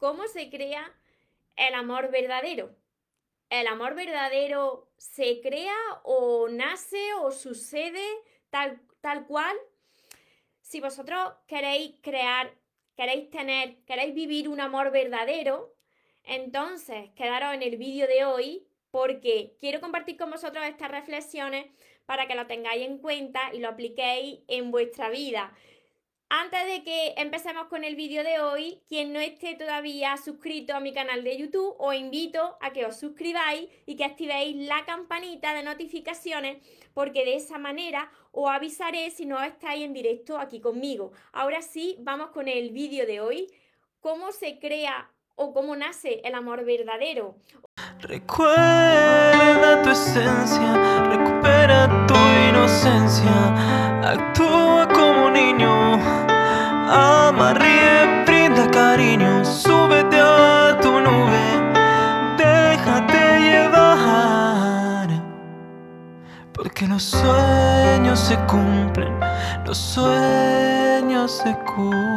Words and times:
¿Cómo 0.00 0.26
se 0.28 0.48
crea 0.48 0.90
el 1.56 1.74
amor 1.74 2.10
verdadero? 2.10 2.74
¿El 3.50 3.66
amor 3.66 3.94
verdadero 3.94 4.88
se 4.96 5.42
crea 5.42 5.76
o 6.04 6.48
nace 6.48 7.12
o 7.20 7.30
sucede 7.30 8.02
tal, 8.48 8.80
tal 9.02 9.26
cual? 9.26 9.54
Si 10.62 10.80
vosotros 10.80 11.34
queréis 11.46 11.96
crear, 12.00 12.50
queréis 12.96 13.28
tener, 13.28 13.76
queréis 13.84 14.14
vivir 14.14 14.48
un 14.48 14.60
amor 14.60 14.90
verdadero, 14.90 15.74
entonces 16.24 17.10
quedaros 17.14 17.52
en 17.52 17.62
el 17.62 17.76
vídeo 17.76 18.06
de 18.06 18.24
hoy 18.24 18.66
porque 18.90 19.54
quiero 19.60 19.82
compartir 19.82 20.16
con 20.16 20.30
vosotros 20.30 20.64
estas 20.64 20.90
reflexiones 20.90 21.66
para 22.06 22.26
que 22.26 22.34
lo 22.34 22.46
tengáis 22.46 22.86
en 22.86 22.96
cuenta 22.96 23.52
y 23.52 23.58
lo 23.58 23.68
apliquéis 23.68 24.40
en 24.48 24.70
vuestra 24.70 25.10
vida. 25.10 25.54
Antes 26.32 26.64
de 26.64 26.84
que 26.84 27.14
empecemos 27.16 27.66
con 27.66 27.82
el 27.82 27.96
vídeo 27.96 28.22
de 28.22 28.38
hoy, 28.38 28.80
quien 28.88 29.12
no 29.12 29.18
esté 29.18 29.56
todavía 29.56 30.16
suscrito 30.16 30.76
a 30.76 30.78
mi 30.78 30.92
canal 30.92 31.24
de 31.24 31.36
YouTube, 31.36 31.74
os 31.76 31.92
invito 31.96 32.56
a 32.60 32.70
que 32.70 32.86
os 32.86 33.00
suscribáis 33.00 33.68
y 33.84 33.96
que 33.96 34.04
activéis 34.04 34.54
la 34.54 34.84
campanita 34.84 35.52
de 35.54 35.64
notificaciones 35.64 36.58
porque 36.94 37.24
de 37.24 37.34
esa 37.34 37.58
manera 37.58 38.12
os 38.30 38.48
avisaré 38.48 39.10
si 39.10 39.26
no 39.26 39.42
estáis 39.42 39.84
en 39.84 39.92
directo 39.92 40.38
aquí 40.38 40.60
conmigo. 40.60 41.10
Ahora 41.32 41.62
sí, 41.62 41.96
vamos 41.98 42.30
con 42.30 42.46
el 42.46 42.70
vídeo 42.70 43.06
de 43.06 43.20
hoy. 43.20 43.48
¿Cómo 43.98 44.30
se 44.30 44.60
crea 44.60 45.10
o 45.34 45.52
cómo 45.52 45.74
nace 45.74 46.20
el 46.22 46.36
amor 46.36 46.64
verdadero? 46.64 47.34
Recuerda 48.02 49.82
tu 49.82 49.90
esencia, 49.90 51.08
recupera 51.10 52.06
tu 52.06 52.14
inocencia, 52.48 54.02
actúa 54.08 54.86
como 54.94 55.28
niño 55.30 55.79
ama, 56.90 57.54
ríe, 57.54 58.24
brinda 58.24 58.68
cariño, 58.70 59.44
súbete 59.44 60.18
a 60.18 60.76
tu 60.82 60.90
nube, 61.00 61.44
déjate 62.36 63.40
llevar. 63.40 65.08
Porque 66.52 66.86
los 66.88 67.04
sueños 67.04 68.18
se 68.18 68.36
cumplen, 68.46 69.18
los 69.64 69.78
sueños 69.78 71.30
se 71.30 71.56
cumplen. 71.64 72.10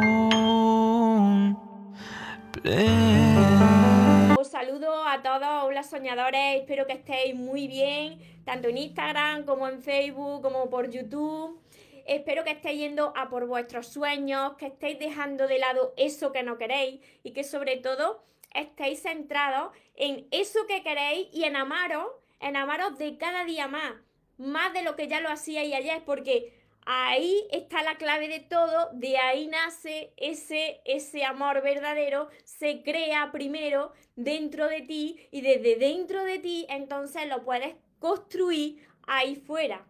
Os 4.36 4.48
saludo 4.48 5.06
a 5.06 5.22
todos, 5.22 5.64
hola 5.64 5.84
soñadores, 5.84 6.60
espero 6.60 6.86
que 6.86 6.94
estéis 6.94 7.36
muy 7.36 7.68
bien, 7.68 8.18
tanto 8.44 8.68
en 8.68 8.78
Instagram 8.78 9.44
como 9.44 9.68
en 9.68 9.80
Facebook, 9.80 10.42
como 10.42 10.68
por 10.68 10.90
YouTube. 10.90 11.60
Espero 12.06 12.44
que 12.44 12.50
estéis 12.50 12.80
yendo 12.80 13.12
a 13.16 13.28
por 13.28 13.46
vuestros 13.46 13.86
sueños, 13.88 14.54
que 14.58 14.66
estéis 14.66 14.98
dejando 14.98 15.46
de 15.46 15.58
lado 15.58 15.94
eso 15.96 16.32
que 16.32 16.42
no 16.42 16.58
queréis 16.58 17.00
y 17.22 17.32
que 17.32 17.44
sobre 17.44 17.76
todo 17.76 18.22
estéis 18.52 19.02
centrados 19.02 19.72
en 19.96 20.26
eso 20.30 20.66
que 20.66 20.82
queréis 20.82 21.28
y 21.32 21.44
en 21.44 21.56
amaros, 21.56 22.06
en 22.40 22.56
amaros 22.56 22.98
de 22.98 23.16
cada 23.16 23.44
día 23.44 23.68
más, 23.68 23.94
más 24.38 24.72
de 24.72 24.82
lo 24.82 24.96
que 24.96 25.08
ya 25.08 25.20
lo 25.20 25.28
hacíais 25.28 25.74
ayer, 25.74 26.02
porque 26.04 26.52
ahí 26.86 27.46
está 27.50 27.82
la 27.82 27.96
clave 27.96 28.28
de 28.28 28.40
todo, 28.40 28.90
de 28.92 29.16
ahí 29.16 29.46
nace 29.46 30.12
ese, 30.16 30.80
ese 30.84 31.24
amor 31.24 31.62
verdadero, 31.62 32.28
se 32.44 32.82
crea 32.82 33.30
primero 33.32 33.92
dentro 34.16 34.68
de 34.68 34.82
ti 34.82 35.28
y 35.30 35.40
desde 35.40 35.76
dentro 35.76 36.24
de 36.24 36.38
ti 36.38 36.66
entonces 36.68 37.26
lo 37.28 37.44
puedes 37.44 37.74
construir 37.98 38.86
ahí 39.06 39.36
fuera. 39.36 39.86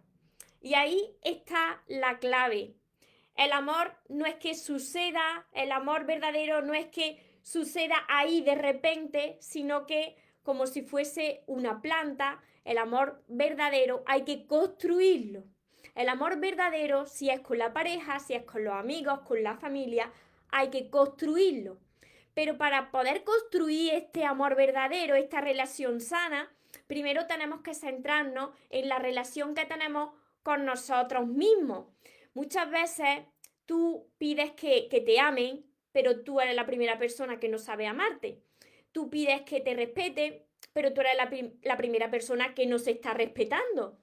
Y 0.65 0.73
ahí 0.73 1.15
está 1.21 1.83
la 1.85 2.17
clave. 2.17 2.73
El 3.35 3.51
amor 3.51 3.95
no 4.09 4.25
es 4.25 4.33
que 4.37 4.55
suceda, 4.55 5.45
el 5.53 5.71
amor 5.71 6.07
verdadero 6.07 6.63
no 6.63 6.73
es 6.73 6.87
que 6.87 7.23
suceda 7.43 7.95
ahí 8.07 8.41
de 8.41 8.55
repente, 8.55 9.37
sino 9.41 9.85
que 9.85 10.15
como 10.41 10.65
si 10.65 10.81
fuese 10.81 11.43
una 11.45 11.83
planta, 11.83 12.41
el 12.63 12.79
amor 12.79 13.23
verdadero 13.27 14.03
hay 14.07 14.23
que 14.23 14.47
construirlo. 14.47 15.43
El 15.93 16.09
amor 16.09 16.39
verdadero, 16.39 17.05
si 17.05 17.29
es 17.29 17.41
con 17.41 17.59
la 17.59 17.71
pareja, 17.71 18.17
si 18.17 18.33
es 18.33 18.43
con 18.43 18.63
los 18.63 18.73
amigos, 18.73 19.19
con 19.19 19.43
la 19.43 19.57
familia, 19.57 20.11
hay 20.49 20.71
que 20.71 20.89
construirlo. 20.89 21.77
Pero 22.33 22.57
para 22.57 22.89
poder 22.89 23.23
construir 23.23 23.93
este 23.93 24.25
amor 24.25 24.55
verdadero, 24.55 25.13
esta 25.13 25.41
relación 25.41 26.01
sana, 26.01 26.51
primero 26.87 27.27
tenemos 27.27 27.61
que 27.61 27.75
centrarnos 27.75 28.49
en 28.71 28.89
la 28.89 28.97
relación 28.97 29.53
que 29.53 29.65
tenemos 29.65 30.09
con 30.45 30.63
nosotros 30.63 31.25
mismos. 31.25 31.87
Muchas 32.35 32.69
veces 32.69 33.25
tú 33.65 34.11
pides 34.19 34.51
que, 34.51 34.87
te 35.03 35.19
amen, 35.19 35.65
pero 35.91 36.21
tú 36.21 36.39
eres 36.39 36.55
la 36.55 36.67
primera 36.67 36.99
persona 36.99 37.39
que 37.39 37.49
no 37.49 37.57
sabe 37.57 37.87
amarte. 37.87 38.43
Tú 38.91 39.09
pides 39.09 39.41
que 39.41 39.59
te 39.59 39.73
respeten, 39.73 40.43
pero 40.71 40.93
tú 40.93 41.01
eres 41.01 41.15
la, 41.63 41.77
primera 41.77 42.11
persona 42.11 42.53
que 42.53 42.67
no 42.67 42.77
se 42.77 42.91
está 42.91 43.15
respetando. 43.15 43.97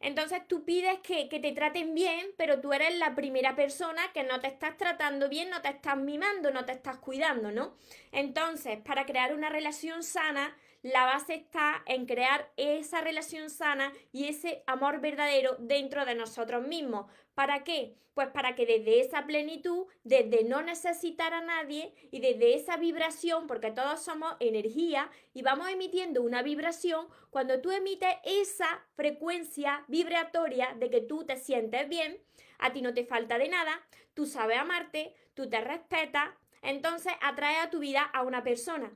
Entonces 0.00 0.48
tú 0.48 0.64
pides 0.64 1.00
que, 1.00 1.28
que, 1.28 1.38
te 1.38 1.52
traten 1.52 1.94
bien, 1.94 2.28
pero 2.38 2.62
tú 2.62 2.72
eres 2.72 2.96
la 2.96 3.14
primera 3.14 3.54
persona 3.54 4.10
que 4.14 4.22
no 4.22 4.40
te 4.40 4.46
estás 4.46 4.78
tratando 4.78 5.28
bien, 5.28 5.50
no 5.50 5.60
te 5.60 5.68
estás 5.68 5.98
mimando, 5.98 6.50
no 6.50 6.64
te 6.64 6.72
estás 6.72 6.96
cuidando, 6.96 7.52
¿no? 7.52 7.76
Entonces, 8.10 8.78
para 8.80 9.04
crear 9.04 9.34
una 9.34 9.50
relación 9.50 10.02
sana, 10.02 10.56
la 10.84 11.06
base 11.06 11.34
está 11.34 11.82
en 11.86 12.04
crear 12.04 12.52
esa 12.58 13.00
relación 13.00 13.48
sana 13.48 13.90
y 14.12 14.28
ese 14.28 14.62
amor 14.66 15.00
verdadero 15.00 15.56
dentro 15.58 16.04
de 16.04 16.14
nosotros 16.14 16.66
mismos. 16.66 17.10
¿Para 17.34 17.64
qué? 17.64 17.96
Pues 18.12 18.28
para 18.28 18.54
que 18.54 18.66
desde 18.66 19.00
esa 19.00 19.24
plenitud, 19.24 19.86
desde 20.02 20.44
no 20.44 20.60
necesitar 20.60 21.32
a 21.32 21.40
nadie 21.40 21.94
y 22.10 22.20
desde 22.20 22.54
esa 22.54 22.76
vibración, 22.76 23.46
porque 23.46 23.70
todos 23.70 24.04
somos 24.04 24.36
energía 24.40 25.10
y 25.32 25.40
vamos 25.40 25.70
emitiendo 25.70 26.20
una 26.20 26.42
vibración, 26.42 27.08
cuando 27.30 27.62
tú 27.62 27.70
emites 27.70 28.16
esa 28.22 28.84
frecuencia 28.94 29.86
vibratoria 29.88 30.76
de 30.78 30.90
que 30.90 31.00
tú 31.00 31.24
te 31.24 31.38
sientes 31.38 31.88
bien, 31.88 32.20
a 32.58 32.74
ti 32.74 32.82
no 32.82 32.92
te 32.92 33.06
falta 33.06 33.38
de 33.38 33.48
nada, 33.48 33.80
tú 34.12 34.26
sabes 34.26 34.58
amarte, 34.58 35.14
tú 35.32 35.48
te 35.48 35.62
respetas, 35.62 36.28
entonces 36.60 37.14
atrae 37.22 37.56
a 37.56 37.70
tu 37.70 37.78
vida 37.78 38.02
a 38.02 38.22
una 38.22 38.44
persona. 38.44 38.92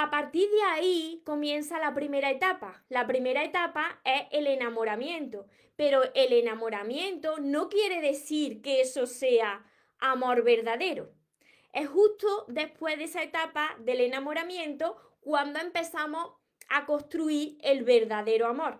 A 0.00 0.10
partir 0.10 0.48
de 0.48 0.62
ahí 0.62 1.22
comienza 1.26 1.80
la 1.80 1.92
primera 1.92 2.30
etapa. 2.30 2.84
La 2.88 3.08
primera 3.08 3.42
etapa 3.42 4.00
es 4.04 4.28
el 4.30 4.46
enamoramiento, 4.46 5.48
pero 5.74 6.02
el 6.14 6.32
enamoramiento 6.34 7.40
no 7.40 7.68
quiere 7.68 8.00
decir 8.00 8.62
que 8.62 8.80
eso 8.80 9.08
sea 9.08 9.66
amor 9.98 10.44
verdadero. 10.44 11.10
Es 11.72 11.88
justo 11.88 12.44
después 12.46 12.96
de 12.96 13.06
esa 13.06 13.24
etapa 13.24 13.74
del 13.80 14.00
enamoramiento 14.00 14.96
cuando 15.18 15.58
empezamos 15.58 16.32
a 16.68 16.86
construir 16.86 17.58
el 17.62 17.82
verdadero 17.82 18.46
amor. 18.46 18.78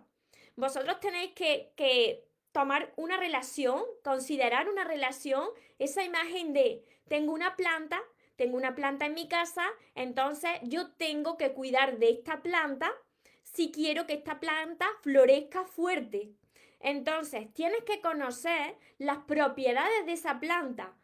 Vosotros 0.55 1.01
tenéis 1.01 1.33
que, 1.33 1.73
que 1.75 2.29
tomar 2.53 2.93
una 2.95 3.17
relación, 3.17 3.83
considerar 4.05 4.69
una 4.69 4.85
relación, 4.85 5.49
esa 5.81 6.05
imagen 6.05 6.53
de 6.53 6.85
tengo 7.09 7.33
una 7.33 7.57
planta, 7.57 8.01
tengo 8.39 8.57
una 8.57 8.77
planta 8.77 9.05
en 9.05 9.15
mi 9.15 9.29
casa, 9.29 9.67
entonces 9.97 10.53
yo 10.63 10.93
tengo 10.93 11.37
que 11.37 11.53
cuidar 11.53 11.99
de 11.99 12.11
esta 12.11 12.41
planta 12.41 12.89
si 13.43 13.73
quiero 13.73 14.07
que 14.07 14.15
esta 14.15 14.39
planta 14.39 14.87
florezca 15.03 15.65
fuerte. 15.65 16.31
Entonces, 16.79 17.53
tienes 17.53 17.83
que 17.83 18.01
conocer 18.01 18.77
las 18.99 19.19
propiedades 19.19 20.07
de 20.07 20.13
esa 20.13 20.39
planta. 20.39 20.97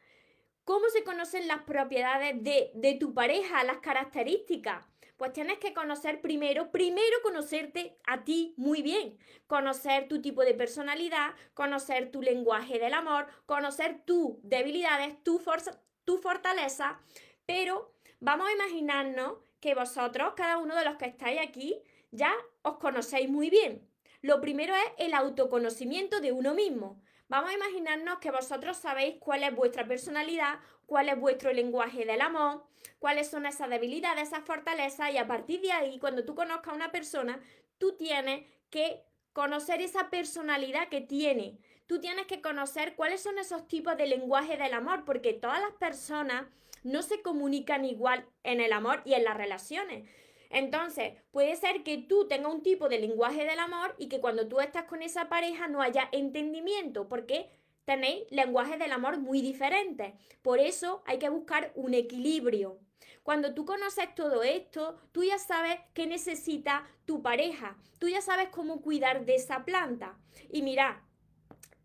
¿Cómo 0.64 0.88
se 0.90 1.02
conocen 1.02 1.48
las 1.48 1.62
propiedades 1.64 2.40
de, 2.44 2.70
de 2.74 2.94
tu 2.94 3.12
pareja, 3.14 3.64
las 3.64 3.78
características? 3.78 4.86
Pues 5.16 5.32
tienes 5.32 5.58
que 5.58 5.74
conocer 5.74 6.20
primero, 6.20 6.70
primero 6.70 7.16
conocerte 7.24 7.98
a 8.06 8.22
ti 8.22 8.54
muy 8.56 8.80
bien, 8.82 9.18
conocer 9.48 10.06
tu 10.06 10.22
tipo 10.22 10.44
de 10.44 10.54
personalidad, 10.54 11.34
conocer 11.52 12.12
tu 12.12 12.22
lenguaje 12.22 12.78
del 12.78 12.94
amor, 12.94 13.26
conocer 13.46 14.02
tus 14.04 14.36
debilidades, 14.42 15.20
tu, 15.24 15.40
fuerza, 15.40 15.80
tu 16.04 16.18
fortaleza, 16.18 17.00
pero 17.46 17.94
vamos 18.20 18.48
a 18.48 18.52
imaginarnos 18.52 19.38
que 19.60 19.74
vosotros, 19.74 20.34
cada 20.36 20.58
uno 20.58 20.76
de 20.76 20.84
los 20.84 20.96
que 20.96 21.06
estáis 21.06 21.40
aquí, 21.40 21.82
ya 22.10 22.32
os 22.62 22.76
conocéis 22.76 23.28
muy 23.28 23.50
bien. 23.50 23.88
Lo 24.20 24.40
primero 24.40 24.74
es 24.74 24.92
el 24.98 25.14
autoconocimiento 25.14 26.20
de 26.20 26.32
uno 26.32 26.54
mismo. 26.54 27.02
Vamos 27.28 27.50
a 27.50 27.54
imaginarnos 27.54 28.18
que 28.18 28.30
vosotros 28.30 28.76
sabéis 28.76 29.16
cuál 29.18 29.42
es 29.42 29.54
vuestra 29.54 29.86
personalidad, 29.86 30.60
cuál 30.86 31.08
es 31.08 31.18
vuestro 31.18 31.52
lenguaje 31.52 32.04
del 32.04 32.20
amor, 32.20 32.64
cuáles 32.98 33.28
son 33.28 33.46
esas 33.46 33.70
debilidades, 33.70 34.28
esas 34.28 34.44
fortalezas 34.44 35.12
y 35.12 35.18
a 35.18 35.26
partir 35.26 35.60
de 35.60 35.72
ahí, 35.72 35.98
cuando 35.98 36.24
tú 36.24 36.34
conozcas 36.34 36.72
a 36.72 36.76
una 36.76 36.92
persona, 36.92 37.40
tú 37.78 37.96
tienes 37.96 38.46
que 38.70 39.02
conocer 39.32 39.80
esa 39.80 40.10
personalidad 40.10 40.88
que 40.88 41.00
tiene. 41.00 41.58
Tú 41.86 42.00
tienes 42.00 42.26
que 42.26 42.40
conocer 42.40 42.94
cuáles 42.94 43.22
son 43.22 43.38
esos 43.38 43.68
tipos 43.68 43.96
de 43.96 44.06
lenguaje 44.06 44.56
del 44.56 44.72
amor, 44.72 45.04
porque 45.04 45.34
todas 45.34 45.60
las 45.60 45.72
personas 45.72 46.46
no 46.82 47.02
se 47.02 47.20
comunican 47.22 47.84
igual 47.84 48.26
en 48.42 48.60
el 48.60 48.72
amor 48.72 49.02
y 49.04 49.14
en 49.14 49.24
las 49.24 49.36
relaciones. 49.36 50.08
Entonces, 50.50 51.14
puede 51.30 51.56
ser 51.56 51.82
que 51.82 51.98
tú 51.98 52.28
tengas 52.28 52.54
un 52.54 52.62
tipo 52.62 52.88
de 52.88 53.00
lenguaje 53.00 53.44
del 53.44 53.58
amor 53.58 53.94
y 53.98 54.08
que 54.08 54.20
cuando 54.20 54.46
tú 54.46 54.60
estás 54.60 54.84
con 54.84 55.02
esa 55.02 55.28
pareja 55.28 55.66
no 55.68 55.82
haya 55.82 56.08
entendimiento, 56.12 57.08
porque 57.08 57.50
tenéis 57.84 58.24
lenguajes 58.30 58.78
del 58.78 58.92
amor 58.92 59.18
muy 59.18 59.42
diferentes. 59.42 60.14
Por 60.42 60.60
eso 60.60 61.02
hay 61.06 61.18
que 61.18 61.28
buscar 61.28 61.72
un 61.74 61.92
equilibrio. 61.92 62.78
Cuando 63.22 63.54
tú 63.54 63.64
conoces 63.64 64.14
todo 64.14 64.42
esto, 64.42 64.96
tú 65.12 65.24
ya 65.24 65.38
sabes 65.38 65.78
qué 65.92 66.06
necesita 66.06 66.86
tu 67.04 67.22
pareja, 67.22 67.76
tú 67.98 68.08
ya 68.08 68.20
sabes 68.20 68.48
cómo 68.50 68.80
cuidar 68.80 69.24
de 69.24 69.34
esa 69.34 69.64
planta. 69.64 70.18
Y 70.50 70.62
mira, 70.62 71.02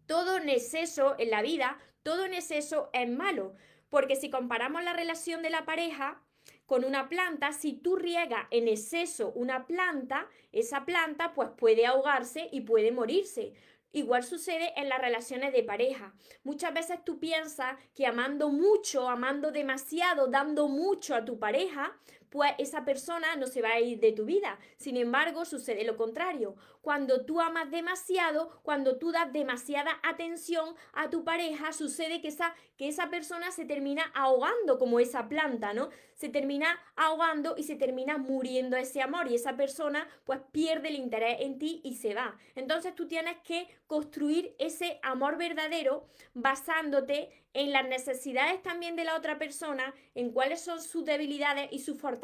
todo 0.10 0.38
en 0.38 0.50
exceso 0.50 1.14
en 1.20 1.30
la 1.30 1.44
vida, 1.44 1.78
todo 2.02 2.26
en 2.26 2.34
exceso 2.34 2.90
es 2.94 3.08
malo, 3.08 3.54
porque 3.92 4.16
si 4.16 4.32
comparamos 4.32 4.84
la 4.84 4.94
relación 4.94 5.44
de 5.44 5.52
la 5.52 5.66
pareja, 5.66 6.20
con 6.66 6.84
una 6.84 7.10
planta, 7.10 7.54
si 7.54 7.74
tú 7.74 7.96
riegas 7.96 8.48
en 8.50 8.68
exceso 8.68 9.32
una 9.36 9.68
planta, 9.68 10.28
esa 10.52 10.84
planta 10.84 11.36
pues 11.36 11.50
puede 11.56 11.86
ahogarse 11.86 12.50
y 12.52 12.62
puede 12.62 12.92
morirse. 12.92 13.54
Igual 13.92 14.24
sucede 14.24 14.74
en 14.78 14.90
las 14.90 15.00
relaciones 15.00 15.54
de 15.54 15.62
pareja. 15.62 16.16
Muchas 16.44 16.74
veces 16.74 17.06
tú 17.06 17.20
piensas 17.20 17.78
que 17.94 18.08
amando 18.08 18.50
mucho, 18.50 19.10
amando 19.10 19.52
demasiado, 19.52 20.26
dando 20.28 20.68
mucho 20.70 21.14
a 21.14 21.24
tu 21.24 21.38
pareja, 21.38 21.96
pues 22.30 22.54
esa 22.58 22.86
persona 22.86 23.36
no 23.36 23.48
se 23.48 23.62
va 23.62 23.72
a 23.72 23.80
ir 23.80 24.00
de 24.00 24.12
tu 24.12 24.26
vida. 24.26 24.60
Sin 24.78 24.98
embargo, 24.98 25.46
sucede 25.46 25.84
lo 25.84 25.98
contrario. 25.98 26.56
Cuando 26.82 27.26
tú 27.26 27.42
amas 27.42 27.70
demasiado, 27.72 28.60
cuando 28.64 28.98
tú 28.98 29.12
das 29.12 29.32
demasiada 29.34 30.00
atención 30.04 30.76
a 30.94 31.10
tu 31.10 31.24
pareja, 31.24 31.74
sucede 31.74 32.22
que 32.22 32.30
esa, 32.30 32.56
que 32.78 32.88
esa 32.88 33.10
persona 33.10 33.52
se 33.52 33.66
termina 33.66 34.04
ahogando 34.14 34.78
como 34.78 35.00
esa 35.00 35.28
planta, 35.28 35.74
¿no? 35.74 35.90
Se 36.16 36.30
termina 36.30 36.80
ahogando 36.96 37.56
y 37.58 37.64
se 37.64 37.76
termina 37.76 38.18
muriendo 38.18 38.78
ese 38.78 39.02
amor 39.02 39.30
y 39.30 39.36
esa 39.36 39.56
persona 39.56 40.08
pues 40.26 40.40
pierde 40.52 40.90
el 40.90 40.96
interés 40.96 41.38
en 41.42 41.60
ti 41.60 41.82
y 41.84 41.96
se 41.96 42.14
va. 42.14 42.38
Entonces 42.56 42.96
tú 42.96 43.08
tienes 43.08 43.38
que 43.44 43.68
construir 43.88 44.56
ese 44.60 45.00
amor 45.02 45.38
verdadero 45.38 46.08
basándote 46.34 47.30
en 47.54 47.72
las 47.72 47.88
necesidades 47.88 48.62
también 48.62 48.96
de 48.96 49.04
la 49.04 49.16
otra 49.16 49.40
persona, 49.40 49.94
en 50.14 50.32
cuáles 50.32 50.62
son 50.62 50.82
sus 50.82 51.04
debilidades 51.04 51.70
y 51.72 51.80
sus 51.80 52.00
fortalezas. 52.00 52.19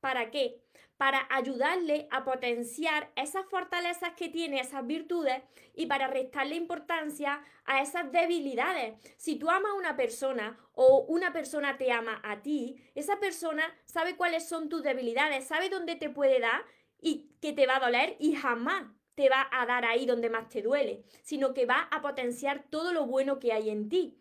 ¿Para 0.00 0.30
qué? 0.30 0.60
Para 0.96 1.26
ayudarle 1.30 2.06
a 2.10 2.24
potenciar 2.24 3.10
esas 3.16 3.46
fortalezas 3.46 4.12
que 4.14 4.28
tiene, 4.28 4.60
esas 4.60 4.86
virtudes, 4.86 5.42
y 5.74 5.86
para 5.86 6.06
restarle 6.06 6.54
importancia 6.54 7.42
a 7.64 7.80
esas 7.82 8.10
debilidades. 8.12 8.94
Si 9.16 9.36
tú 9.36 9.50
amas 9.50 9.72
a 9.72 9.76
una 9.76 9.96
persona 9.96 10.58
o 10.72 11.04
una 11.08 11.32
persona 11.32 11.76
te 11.76 11.90
ama 11.90 12.20
a 12.22 12.42
ti, 12.42 12.76
esa 12.94 13.18
persona 13.18 13.64
sabe 13.84 14.16
cuáles 14.16 14.48
son 14.48 14.68
tus 14.68 14.82
debilidades, 14.82 15.46
sabe 15.46 15.68
dónde 15.68 15.96
te 15.96 16.10
puede 16.10 16.40
dar 16.40 16.64
y 17.00 17.30
que 17.40 17.52
te 17.52 17.66
va 17.66 17.76
a 17.76 17.80
doler 17.80 18.16
y 18.18 18.34
jamás 18.34 18.84
te 19.14 19.28
va 19.28 19.48
a 19.50 19.66
dar 19.66 19.84
ahí 19.84 20.06
donde 20.06 20.30
más 20.30 20.48
te 20.48 20.62
duele, 20.62 21.04
sino 21.22 21.54
que 21.54 21.66
va 21.66 21.88
a 21.90 22.02
potenciar 22.02 22.64
todo 22.70 22.92
lo 22.92 23.06
bueno 23.06 23.38
que 23.38 23.52
hay 23.52 23.70
en 23.70 23.88
ti. 23.88 24.18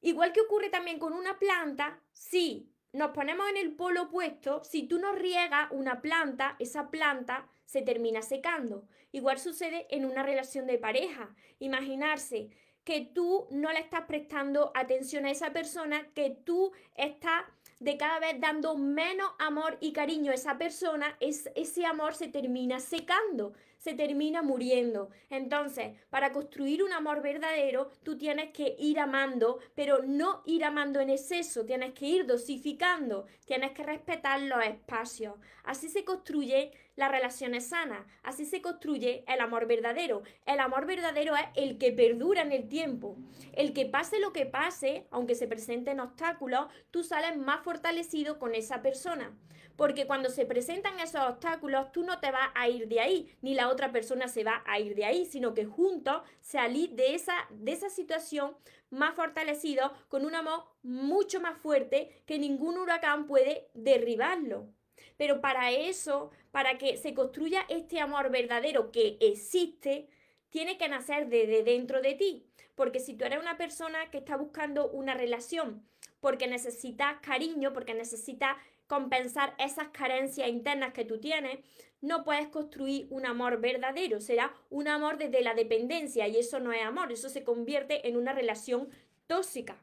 Igual 0.00 0.32
que 0.32 0.40
ocurre 0.40 0.68
también 0.68 0.98
con 0.98 1.12
una 1.12 1.38
planta, 1.38 2.00
si 2.12 2.70
nos 2.96 3.10
ponemos 3.10 3.46
en 3.50 3.58
el 3.58 3.72
polo 3.72 4.04
opuesto, 4.04 4.64
si 4.64 4.84
tú 4.84 4.98
no 4.98 5.12
riegas 5.12 5.68
una 5.70 6.00
planta, 6.00 6.56
esa 6.58 6.90
planta 6.90 7.46
se 7.66 7.82
termina 7.82 8.22
secando. 8.22 8.88
Igual 9.12 9.38
sucede 9.38 9.86
en 9.90 10.06
una 10.06 10.22
relación 10.22 10.66
de 10.66 10.78
pareja. 10.78 11.34
Imaginarse 11.58 12.48
que 12.86 13.00
tú 13.00 13.48
no 13.50 13.72
le 13.72 13.80
estás 13.80 14.02
prestando 14.02 14.70
atención 14.72 15.26
a 15.26 15.32
esa 15.32 15.52
persona, 15.52 16.06
que 16.14 16.30
tú 16.30 16.70
estás 16.94 17.42
de 17.80 17.96
cada 17.96 18.20
vez 18.20 18.40
dando 18.40 18.76
menos 18.78 19.28
amor 19.40 19.76
y 19.80 19.92
cariño 19.92 20.30
a 20.30 20.34
esa 20.34 20.56
persona, 20.56 21.16
es, 21.18 21.50
ese 21.56 21.84
amor 21.84 22.14
se 22.14 22.28
termina 22.28 22.78
secando, 22.78 23.54
se 23.76 23.94
termina 23.94 24.40
muriendo. 24.40 25.10
Entonces, 25.30 25.96
para 26.10 26.30
construir 26.30 26.84
un 26.84 26.92
amor 26.92 27.22
verdadero, 27.22 27.90
tú 28.04 28.16
tienes 28.16 28.50
que 28.52 28.76
ir 28.78 29.00
amando, 29.00 29.58
pero 29.74 30.02
no 30.04 30.42
ir 30.46 30.64
amando 30.64 31.00
en 31.00 31.10
exceso, 31.10 31.66
tienes 31.66 31.92
que 31.92 32.06
ir 32.06 32.24
dosificando, 32.24 33.26
tienes 33.44 33.72
que 33.72 33.82
respetar 33.82 34.40
los 34.42 34.64
espacios. 34.64 35.34
Así 35.64 35.88
se 35.88 36.04
construye 36.04 36.70
las 36.96 37.10
relaciones 37.10 37.68
sanas, 37.68 38.06
así 38.22 38.44
se 38.44 38.62
construye 38.62 39.24
el 39.28 39.40
amor 39.40 39.66
verdadero. 39.66 40.22
El 40.46 40.60
amor 40.60 40.86
verdadero 40.86 41.36
es 41.36 41.44
el 41.54 41.78
que 41.78 41.92
perdura 41.92 42.42
en 42.42 42.52
el 42.52 42.68
tiempo, 42.68 43.16
el 43.52 43.72
que 43.72 43.86
pase 43.86 44.18
lo 44.18 44.32
que 44.32 44.46
pase, 44.46 45.06
aunque 45.10 45.34
se 45.34 45.46
presenten 45.46 46.00
obstáculos, 46.00 46.66
tú 46.90 47.04
sales 47.04 47.36
más 47.36 47.62
fortalecido 47.62 48.38
con 48.38 48.54
esa 48.54 48.82
persona. 48.82 49.36
Porque 49.76 50.06
cuando 50.06 50.30
se 50.30 50.46
presentan 50.46 50.98
esos 51.00 51.20
obstáculos, 51.20 51.92
tú 51.92 52.02
no 52.02 52.18
te 52.18 52.30
vas 52.30 52.48
a 52.54 52.68
ir 52.68 52.88
de 52.88 53.00
ahí, 53.00 53.36
ni 53.42 53.54
la 53.54 53.68
otra 53.68 53.92
persona 53.92 54.26
se 54.26 54.42
va 54.42 54.62
a 54.66 54.80
ir 54.80 54.94
de 54.94 55.04
ahí, 55.04 55.26
sino 55.26 55.52
que 55.52 55.66
juntos 55.66 56.22
salís 56.40 56.96
de 56.96 57.14
esa, 57.14 57.34
de 57.50 57.72
esa 57.72 57.90
situación 57.90 58.56
más 58.88 59.14
fortalecido, 59.14 59.92
con 60.08 60.24
un 60.24 60.34
amor 60.34 60.64
mucho 60.82 61.40
más 61.40 61.58
fuerte 61.58 62.22
que 62.24 62.38
ningún 62.38 62.78
huracán 62.78 63.26
puede 63.26 63.68
derribarlo. 63.74 64.72
Pero 65.16 65.40
para 65.40 65.70
eso, 65.70 66.30
para 66.50 66.78
que 66.78 66.96
se 66.96 67.14
construya 67.14 67.64
este 67.68 68.00
amor 68.00 68.30
verdadero 68.30 68.90
que 68.92 69.16
existe, 69.20 70.08
tiene 70.50 70.78
que 70.78 70.88
nacer 70.88 71.28
desde 71.28 71.62
dentro 71.62 72.00
de 72.00 72.14
ti. 72.14 72.46
Porque 72.74 73.00
si 73.00 73.14
tú 73.14 73.24
eres 73.24 73.40
una 73.40 73.56
persona 73.56 74.10
que 74.10 74.18
está 74.18 74.36
buscando 74.36 74.88
una 74.90 75.14
relación, 75.14 75.86
porque 76.20 76.46
necesitas 76.46 77.18
cariño, 77.20 77.72
porque 77.72 77.94
necesitas 77.94 78.56
compensar 78.86 79.54
esas 79.58 79.88
carencias 79.88 80.48
internas 80.48 80.92
que 80.92 81.04
tú 81.04 81.18
tienes, 81.18 81.58
no 82.00 82.24
puedes 82.24 82.48
construir 82.48 83.06
un 83.10 83.26
amor 83.26 83.60
verdadero, 83.60 84.20
será 84.20 84.54
un 84.70 84.88
amor 84.88 85.18
desde 85.18 85.42
la 85.42 85.54
dependencia 85.54 86.28
y 86.28 86.36
eso 86.36 86.60
no 86.60 86.72
es 86.72 86.82
amor, 86.82 87.10
eso 87.10 87.28
se 87.28 87.42
convierte 87.42 88.06
en 88.06 88.16
una 88.16 88.32
relación 88.32 88.88
tóxica. 89.26 89.76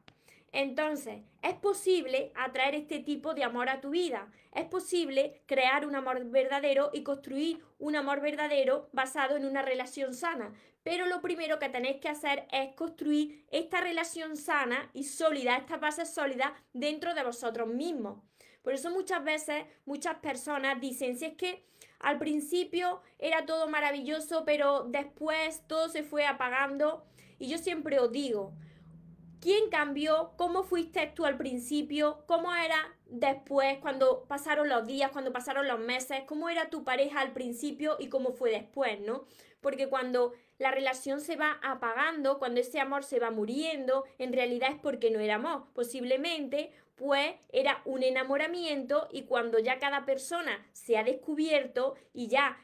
Entonces, 0.53 1.23
es 1.41 1.55
posible 1.55 2.31
atraer 2.35 2.75
este 2.75 2.99
tipo 2.99 3.33
de 3.33 3.43
amor 3.43 3.69
a 3.69 3.81
tu 3.81 3.89
vida. 3.89 4.31
Es 4.53 4.65
posible 4.65 5.41
crear 5.47 5.85
un 5.85 5.95
amor 5.95 6.23
verdadero 6.25 6.91
y 6.93 7.01
construir 7.01 7.63
un 7.79 7.95
amor 7.95 8.21
verdadero 8.21 8.87
basado 8.93 9.35
en 9.35 9.45
una 9.45 9.63
relación 9.63 10.13
sana. 10.13 10.53
Pero 10.83 11.07
lo 11.07 11.21
primero 11.21 11.57
que 11.57 11.69
tenéis 11.69 11.97
que 11.99 12.09
hacer 12.09 12.45
es 12.51 12.75
construir 12.75 13.45
esta 13.49 13.81
relación 13.81 14.37
sana 14.37 14.91
y 14.93 15.05
sólida, 15.05 15.57
esta 15.57 15.77
base 15.77 16.05
sólida 16.05 16.53
dentro 16.71 17.15
de 17.15 17.23
vosotros 17.23 17.67
mismos. 17.67 18.19
Por 18.61 18.73
eso 18.73 18.91
muchas 18.91 19.23
veces 19.23 19.65
muchas 19.85 20.15
personas 20.19 20.79
dicen, 20.79 21.17
si 21.17 21.25
es 21.25 21.33
que 21.33 21.65
al 21.99 22.19
principio 22.19 23.01
era 23.17 23.47
todo 23.47 23.67
maravilloso, 23.67 24.43
pero 24.45 24.83
después 24.83 25.65
todo 25.67 25.89
se 25.89 26.03
fue 26.03 26.27
apagando. 26.27 27.05
Y 27.39 27.47
yo 27.47 27.57
siempre 27.57 27.99
os 27.99 28.11
digo, 28.11 28.53
¿quién 29.43 29.69
cambió? 29.69 30.31
¿Cómo 30.37 30.63
fuiste 30.63 31.05
tú 31.13 31.25
al 31.25 31.35
principio? 31.35 32.23
¿Cómo 32.27 32.55
era 32.55 32.77
después, 33.07 33.77
cuando 33.79 34.23
pasaron 34.23 34.69
los 34.69 34.87
días, 34.87 35.11
cuando 35.11 35.33
pasaron 35.33 35.67
los 35.67 35.79
meses? 35.79 36.21
¿Cómo 36.25 36.47
era 36.47 36.69
tu 36.69 36.85
pareja 36.85 37.19
al 37.19 37.33
principio 37.33 37.97
y 37.99 38.07
cómo 38.07 38.31
fue 38.31 38.51
después, 38.51 39.01
no? 39.01 39.25
Porque 39.59 39.89
cuando 39.89 40.31
la 40.59 40.71
relación 40.71 41.19
se 41.19 41.35
va 41.35 41.59
apagando, 41.61 42.39
cuando 42.39 42.61
ese 42.61 42.79
amor 42.79 43.03
se 43.03 43.19
va 43.19 43.31
muriendo, 43.31 44.05
en 44.17 44.31
realidad 44.31 44.71
es 44.71 44.79
porque 44.79 45.11
no 45.11 45.19
era 45.19 45.35
amor. 45.35 45.65
Posiblemente 45.73 46.71
pues 46.95 47.35
era 47.51 47.81
un 47.83 48.01
enamoramiento 48.01 49.09
y 49.11 49.23
cuando 49.23 49.59
ya 49.59 49.77
cada 49.77 50.05
persona 50.05 50.65
se 50.71 50.97
ha 50.97 51.03
descubierto 51.03 51.95
y 52.13 52.27
ya 52.27 52.57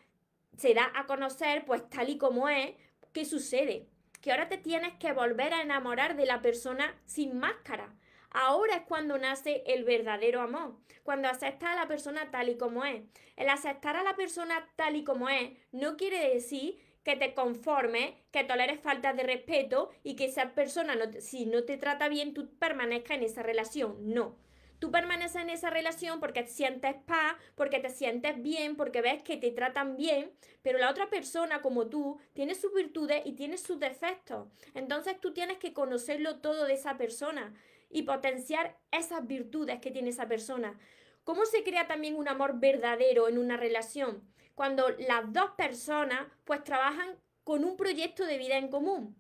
se 0.56 0.74
da 0.74 0.90
a 0.96 1.08
conocer, 1.08 1.66
pues 1.66 1.90
tal 1.90 2.10
y 2.10 2.18
como 2.18 2.48
es, 2.48 2.72
¿qué 3.12 3.26
sucede? 3.26 3.89
Que 4.22 4.32
ahora 4.32 4.50
te 4.50 4.58
tienes 4.58 4.94
que 4.96 5.14
volver 5.14 5.54
a 5.54 5.62
enamorar 5.62 6.16
de 6.16 6.26
la 6.26 6.42
persona 6.42 6.96
sin 7.06 7.40
máscara. 7.40 7.96
Ahora 8.32 8.76
es 8.76 8.82
cuando 8.84 9.18
nace 9.18 9.64
el 9.66 9.84
verdadero 9.84 10.42
amor, 10.42 10.76
cuando 11.04 11.30
aceptas 11.30 11.72
a 11.72 11.76
la 11.76 11.88
persona 11.88 12.30
tal 12.32 12.50
y 12.50 12.58
como 12.58 12.86
es. 12.86 13.02
El 13.36 13.50
aceptar 13.50 13.96
a 13.96 14.04
la 14.04 14.16
persona 14.16 14.68
tal 14.76 14.96
y 14.96 15.04
como 15.04 15.30
es 15.30 15.52
no 15.72 15.98
quiere 15.98 16.34
decir 16.34 16.80
que 17.04 17.16
te 17.16 17.34
conformes, 17.34 18.14
que 18.32 18.44
toleres 18.44 18.80
faltas 18.82 19.16
de 19.16 19.24
respeto 19.24 19.90
y 20.04 20.16
que 20.16 20.26
esa 20.26 20.54
persona, 20.54 20.96
si 21.20 21.46
no 21.46 21.64
te 21.64 21.78
trata 21.78 22.10
bien, 22.10 22.34
tú 22.34 22.50
permanezcas 22.60 23.18
en 23.18 23.24
esa 23.24 23.42
relación. 23.42 23.96
No. 24.14 24.36
Tú 24.80 24.92
permaneces 24.92 25.42
en 25.42 25.50
esa 25.50 25.70
relación 25.70 26.20
porque 26.20 26.44
te 26.44 26.50
sientes 26.50 26.96
paz, 27.06 27.36
porque 27.56 27.80
te 27.80 27.90
sientes 27.90 28.42
bien, 28.42 28.76
porque 28.76 29.02
ves 29.02 29.22
que 29.22 29.38
te 29.38 29.52
tratan 29.52 29.98
bien, 29.98 30.32
pero 30.62 30.80
la 30.80 30.90
otra 30.90 31.10
persona 31.10 31.62
como 31.62 31.88
tú 31.88 32.18
tiene 32.34 32.56
sus 32.56 32.74
virtudes 32.74 33.22
y 33.26 33.34
tiene 33.34 33.58
sus 33.58 33.80
defectos. 33.80 34.48
Entonces 34.74 35.20
tú 35.20 35.34
tienes 35.34 35.58
que 35.58 35.74
conocerlo 35.74 36.40
todo 36.40 36.66
de 36.66 36.74
esa 36.74 36.98
persona 36.98 37.54
y 37.90 38.04
potenciar 38.04 38.78
esas 38.92 39.28
virtudes 39.28 39.80
que 39.80 39.92
tiene 39.92 40.10
esa 40.10 40.28
persona. 40.28 40.80
¿Cómo 41.24 41.46
se 41.46 41.64
crea 41.64 41.88
también 41.88 42.16
un 42.16 42.28
amor 42.28 42.60
verdadero 42.60 43.28
en 43.28 43.38
una 43.38 43.58
relación? 43.58 44.28
cuando 44.60 44.90
las 45.08 45.32
dos 45.32 45.52
personas 45.52 46.28
pues 46.44 46.62
trabajan 46.66 47.16
con 47.46 47.64
un 47.64 47.78
proyecto 47.78 48.26
de 48.26 48.38
vida 48.38 48.58
en 48.58 48.68
común. 48.68 49.16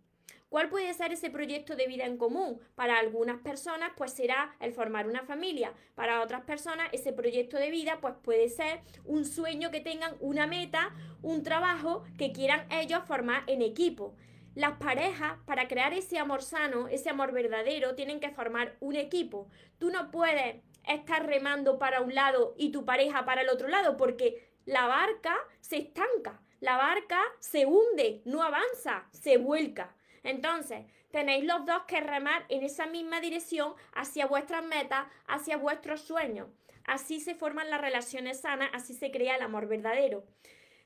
¿Cuál 0.49 0.69
puede 0.69 0.91
ser 0.95 1.11
ese 1.11 1.29
proyecto 1.29 1.75
de 1.75 1.85
vida 1.85 2.05
en 2.05 2.17
común? 2.17 2.59
Para 2.73 2.97
algunas 2.97 3.39
personas 3.41 3.91
pues 3.95 4.13
será 4.13 4.55
el 4.59 4.73
formar 4.73 5.07
una 5.07 5.21
familia, 5.21 5.73
para 5.93 6.21
otras 6.21 6.43
personas 6.43 6.89
ese 6.91 7.13
proyecto 7.13 7.57
de 7.57 7.69
vida 7.69 7.99
pues 8.01 8.15
puede 8.23 8.49
ser 8.49 8.81
un 9.05 9.25
sueño 9.25 9.69
que 9.69 9.79
tengan, 9.79 10.15
una 10.19 10.47
meta, 10.47 10.91
un 11.21 11.43
trabajo 11.43 12.03
que 12.17 12.31
quieran 12.31 12.65
ellos 12.71 13.03
formar 13.05 13.43
en 13.47 13.61
equipo. 13.61 14.15
las 14.55 14.73
parejas, 14.77 15.37
para 15.45 15.67
crear 15.67 15.93
ese 15.93 16.17
amor 16.17 16.41
sano, 16.41 16.87
ese 16.87 17.09
amor 17.09 17.31
verdadero, 17.31 17.95
tienen 17.95 18.19
que 18.19 18.31
formar 18.31 18.75
un 18.79 18.95
equipo. 18.95 19.47
Tú 19.77 19.89
no 19.91 20.09
puedes 20.11 20.57
estar 20.87 21.25
remando 21.25 21.77
para 21.77 22.01
un 22.01 22.13
lado 22.15 22.55
y 22.57 22.71
tu 22.71 22.83
pareja 22.83 23.23
para 23.23 23.41
el 23.41 23.49
otro 23.49 23.67
lado, 23.67 23.95
porque 23.95 24.49
la 24.65 24.87
barca 24.87 25.35
se 25.61 25.77
estanca, 25.77 26.41
la 26.59 26.75
barca 26.77 27.21
se 27.39 27.65
hunde, 27.67 28.21
no 28.25 28.41
avanza, 28.41 29.07
se 29.11 29.37
vuelca. 29.37 29.95
Entonces, 30.23 30.85
tenéis 31.11 31.45
los 31.45 31.65
dos 31.65 31.83
que 31.87 32.01
remar 32.01 32.45
en 32.49 32.63
esa 32.63 32.85
misma 32.85 33.21
dirección 33.21 33.73
hacia 33.93 34.27
vuestras 34.27 34.63
metas, 34.63 35.07
hacia 35.27 35.57
vuestros 35.57 36.01
sueños. 36.01 36.47
Así 36.85 37.19
se 37.19 37.35
forman 37.35 37.69
las 37.69 37.81
relaciones 37.81 38.41
sanas, 38.41 38.69
así 38.73 38.93
se 38.93 39.11
crea 39.11 39.35
el 39.35 39.41
amor 39.43 39.67
verdadero. 39.67 40.25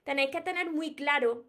Tenéis 0.04 0.32
que 0.32 0.42
tener 0.42 0.70
muy 0.70 0.96
claro, 0.96 1.46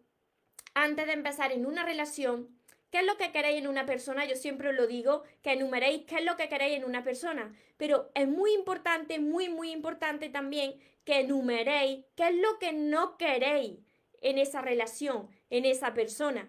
antes 0.75 1.07
de 1.07 1.13
empezar 1.13 1.53
en 1.53 1.67
una 1.67 1.85
relación, 1.85 2.49
qué 2.91 3.01
es 3.01 3.07
lo 3.07 3.17
que 3.17 3.33
queréis 3.33 3.59
en 3.59 3.67
una 3.67 3.87
persona. 3.87 4.25
Yo 4.25 4.37
siempre 4.37 4.69
os 4.69 4.75
lo 4.77 4.87
digo, 4.87 5.25
que 5.43 5.53
enumeréis 5.53 6.05
qué 6.05 6.17
es 6.17 6.25
lo 6.25 6.37
que 6.37 6.49
queréis 6.49 6.77
en 6.77 6.85
una 6.85 7.03
persona. 7.03 7.53
Pero 7.77 8.13
es 8.15 8.29
muy 8.29 8.55
importante, 8.55 9.19
muy, 9.19 9.49
muy 9.49 9.73
importante 9.73 10.29
también 10.29 10.81
que 11.05 11.21
enumeréis 11.21 12.05
qué 12.15 12.29
es 12.29 12.35
lo 12.37 12.59
que 12.61 12.73
no 12.73 13.17
queréis 13.17 13.81
en 14.21 14.39
esa 14.39 14.63
relación, 14.63 15.29
en 15.51 15.65
esa 15.65 15.93
persona. 15.93 16.49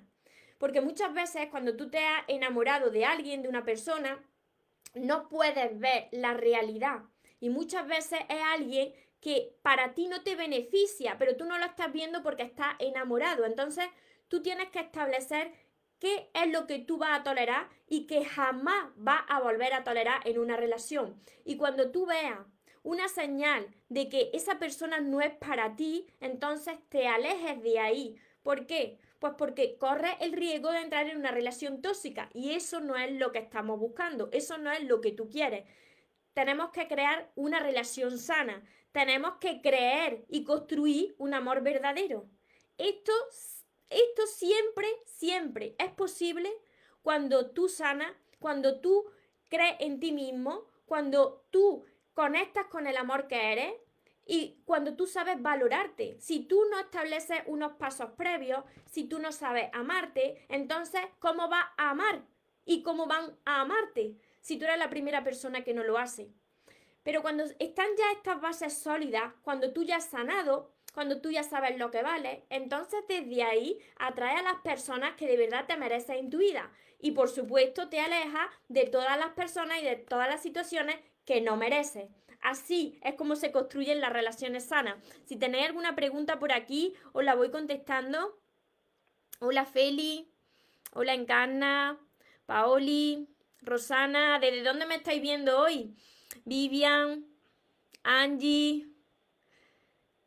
Porque 0.65 0.81
muchas 0.81 1.13
veces 1.13 1.50
cuando 1.51 1.75
tú 1.75 1.91
te 1.91 2.00
has 2.00 2.24
enamorado 2.27 2.89
de 2.89 3.05
alguien, 3.05 3.43
de 3.43 3.50
una 3.50 3.63
persona, 3.63 4.19
no 4.95 5.29
puedes 5.29 5.79
ver 5.79 6.07
la 6.12 6.34
realidad. 6.34 7.03
Y 7.39 7.50
muchas 7.50 7.88
veces 7.88 8.22
es 8.29 8.41
alguien 8.51 8.91
que 9.19 9.55
para 9.62 9.93
ti 9.93 10.07
no 10.07 10.24
te 10.24 10.36
beneficia, 10.36 11.17
pero 11.19 11.38
tú 11.38 11.45
no 11.45 11.60
lo 11.60 11.65
estás 11.65 11.93
viendo 11.93 12.24
porque 12.24 12.41
estás 12.41 12.74
enamorado. 12.79 13.45
Entonces, 13.45 13.86
tú 14.27 14.41
tienes 14.41 14.69
que 14.69 14.79
establecer 14.79 15.53
qué 16.00 16.31
es 16.34 16.48
lo 16.51 16.65
que 16.65 16.79
tú 16.79 16.98
vas 16.98 17.19
a 17.19 17.24
tolerar 17.24 17.69
y 17.88 18.07
que 18.07 18.25
jamás 18.25 18.88
vas 18.95 19.22
a 19.27 19.41
volver 19.41 19.72
a 19.72 19.84
tolerar 19.84 20.27
en 20.27 20.39
una 20.39 20.57
relación. 20.57 21.22
Y 21.43 21.57
cuando 21.57 21.91
tú 21.91 22.07
veas 22.07 22.39
una 22.81 23.07
señal 23.07 23.67
de 23.89 24.10
que 24.10 24.31
esa 24.34 24.57
persona 24.57 25.00
no 25.00 25.22
es 25.22 25.36
para 25.36 25.75
ti, 25.75 26.07
entonces 26.22 26.79
te 26.89 27.07
alejes 27.07 27.62
de 27.62 27.77
ahí. 27.77 28.15
¿Por 28.41 28.65
qué? 28.65 28.98
Pues 29.25 29.38
porque 29.39 29.79
corre 29.79 30.17
el 30.20 30.34
riesgo 30.34 30.72
de 30.72 30.82
entrar 30.82 31.10
en 31.10 31.17
una 31.17 31.32
relación 31.32 31.82
tóxica 31.82 32.29
y 32.32 32.51
eso 32.51 32.79
no 32.79 32.96
es 32.96 33.12
lo 33.12 33.32
que 33.32 33.39
estamos 33.39 33.79
buscando, 33.79 34.29
eso 34.32 34.60
no 34.60 34.72
es 34.72 34.84
lo 34.84 35.01
que 35.01 35.13
tú 35.13 35.29
quieres. 35.29 35.65
Tenemos 36.36 36.70
que 36.70 36.88
crear 36.88 37.32
una 37.34 37.60
relación 37.60 38.20
sana, 38.20 38.63
tenemos 38.91 39.38
que 39.39 39.62
creer 39.62 40.25
y 40.29 40.44
construir 40.44 41.15
un 41.17 41.34
amor 41.34 41.63
verdadero. 41.63 42.29
Esto, 42.77 43.13
esto 43.89 44.27
siempre, 44.27 44.88
siempre 45.08 45.75
es 45.79 45.89
posible 45.89 46.51
cuando 47.01 47.50
tú 47.50 47.67
sanas, 47.67 48.13
cuando 48.38 48.79
tú 48.79 49.05
crees 49.50 49.77
en 49.79 50.00
ti 50.00 50.12
mismo, 50.12 50.67
cuando 50.86 51.48
tú 51.50 51.84
conectas 52.13 52.67
con 52.67 52.86
el 52.86 52.96
amor 52.96 53.25
que 53.25 53.53
eres, 53.53 53.74
y 54.25 54.58
cuando 54.65 54.96
tú 54.96 55.05
sabes 55.05 55.41
valorarte, 55.41 56.17
si 56.20 56.39
tú 56.39 56.60
no 56.72 56.79
estableces 56.79 57.44
unos 57.46 57.74
pasos 57.74 58.12
previos, 58.17 58.63
si 58.86 59.03
tú 59.03 59.20
no 59.20 59.32
sabes 59.32 59.70
amarte, 59.72 60.46
entonces, 60.50 61.01
¿cómo 61.20 61.48
vas 61.48 61.65
a 61.77 61.91
amar? 61.91 62.24
¿Y 62.65 62.82
cómo 62.82 63.05
van 63.05 63.38
a 63.46 63.62
amarte 63.62 64.15
si 64.41 64.58
tú 64.58 64.65
eres 64.65 64.79
la 64.79 64.89
primera 64.89 65.24
persona 65.24 65.63
que 65.63 65.75
no 65.75 65.84
lo 65.84 66.00
hace? 66.00 66.32
Pero 67.03 67.22
cuando 67.22 67.44
están 67.60 67.88
ya 67.98 68.12
estas 68.13 68.41
bases 68.41 68.75
sólidas, 68.75 69.32
cuando 69.44 69.72
tú 69.74 69.84
ya 69.84 69.98
has 69.98 70.05
sanado, 70.05 70.74
cuando 70.96 71.22
tú 71.22 71.29
ya 71.29 71.44
sabes 71.44 71.77
lo 71.77 71.91
que 71.91 72.01
vale, 72.01 72.46
entonces 72.50 73.01
desde 73.08 73.44
ahí 73.44 73.79
atrae 73.98 74.38
a 74.38 74.41
las 74.41 74.62
personas 74.62 75.13
que 75.15 75.27
de 75.27 75.38
verdad 75.38 75.65
te 75.67 75.77
mereces 75.77 76.17
en 76.17 76.32
tu 76.32 76.39
vida. 76.39 76.72
Y 77.00 77.12
por 77.12 77.29
supuesto 77.29 77.89
te 77.89 78.00
alejas 78.00 78.48
de 78.70 78.86
todas 78.86 79.20
las 79.20 79.29
personas 79.34 79.82
y 79.82 79.86
de 79.86 79.98
todas 79.98 80.27
las 80.27 80.41
situaciones 80.41 80.96
que 81.25 81.41
no 81.41 81.58
mereces. 81.58 82.10
Así 82.42 83.00
es 83.04 83.15
como 83.15 83.36
se 83.36 83.51
construyen 83.51 84.01
las 84.01 84.13
relaciones 84.13 84.65
sanas. 84.65 84.96
Si 85.25 85.36
tenéis 85.36 85.65
alguna 85.65 85.96
pregunta 85.96 86.39
por 86.39 86.51
aquí, 86.51 86.94
os 87.13 87.24
la 87.24 87.36
voy 87.36 87.51
contestando. 87.51 88.39
Hola 89.39 89.65
Feli, 89.65 90.30
hola 90.94 91.13
Encarna, 91.13 92.00
Paoli, 92.46 93.27
Rosana, 93.62 94.39
¿desde 94.39 94.63
dónde 94.63 94.86
me 94.86 94.96
estáis 94.96 95.22
viendo 95.22 95.60
hoy? 95.60 95.94
Vivian, 96.46 97.25
Angie, 98.04 98.88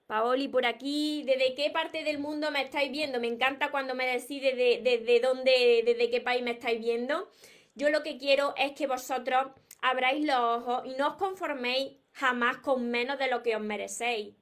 Paoli 0.09 0.49
por 0.49 0.65
aquí, 0.67 1.23
¿desde 1.25 1.55
qué 1.55 1.71
parte 1.71 2.03
del 2.03 2.19
mundo 2.19 2.51
me 2.51 2.63
estáis 2.63 2.91
viendo? 2.91 3.21
Me 3.21 3.29
encanta 3.29 3.71
cuando 3.71 3.95
me 3.95 4.07
decís 4.07 4.43
desde, 4.43 4.81
desde 4.83 5.21
dónde, 5.21 5.83
desde 5.85 6.11
qué 6.11 6.21
país 6.21 6.43
me 6.43 6.53
estáis 6.53 6.81
viendo. 6.81 7.31
Yo 7.75 7.91
lo 7.91 8.03
que 8.03 8.17
quiero 8.17 8.55
es 8.57 8.73
que 8.73 8.87
vosotros 8.87 9.53
abráis 9.81 10.25
los 10.25 10.37
ojos 10.37 10.83
y 10.87 10.95
no 10.97 11.09
os 11.09 11.15
conforméis 11.15 11.97
jamás 12.13 12.59
con 12.59 12.91
menos 12.91 13.19
de 13.19 13.29
lo 13.29 13.43
que 13.43 13.57
os 13.57 13.63
merecéis. 13.63 14.35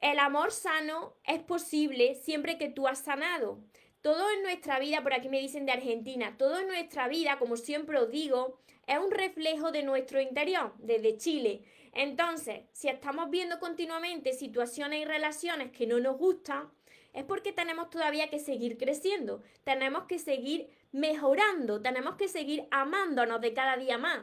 El 0.00 0.18
amor 0.20 0.52
sano 0.52 1.16
es 1.24 1.42
posible 1.42 2.14
siempre 2.14 2.56
que 2.56 2.68
tú 2.68 2.86
has 2.86 3.00
sanado. 3.00 3.58
Todo 4.00 4.30
en 4.30 4.42
nuestra 4.42 4.78
vida, 4.78 5.02
por 5.02 5.12
aquí 5.12 5.28
me 5.28 5.40
dicen 5.40 5.66
de 5.66 5.72
Argentina, 5.72 6.36
todo 6.38 6.60
en 6.60 6.68
nuestra 6.68 7.08
vida, 7.08 7.38
como 7.38 7.56
siempre 7.56 7.98
os 7.98 8.10
digo, 8.10 8.60
es 8.86 8.98
un 8.98 9.10
reflejo 9.10 9.72
de 9.72 9.82
nuestro 9.82 10.20
interior, 10.20 10.72
desde 10.78 11.18
Chile. 11.18 11.62
Entonces, 11.92 12.62
si 12.72 12.88
estamos 12.88 13.28
viendo 13.28 13.58
continuamente 13.58 14.32
situaciones 14.34 15.02
y 15.02 15.04
relaciones 15.04 15.72
que 15.72 15.86
no 15.86 15.98
nos 15.98 16.16
gustan, 16.16 16.70
es 17.12 17.24
porque 17.24 17.52
tenemos 17.52 17.90
todavía 17.90 18.30
que 18.30 18.38
seguir 18.38 18.78
creciendo, 18.78 19.42
tenemos 19.64 20.04
que 20.04 20.20
seguir 20.20 20.70
mejorando, 20.92 21.82
tenemos 21.82 22.16
que 22.16 22.28
seguir 22.28 22.66
amándonos 22.70 23.40
de 23.40 23.52
cada 23.54 23.76
día 23.76 23.98
más. 23.98 24.20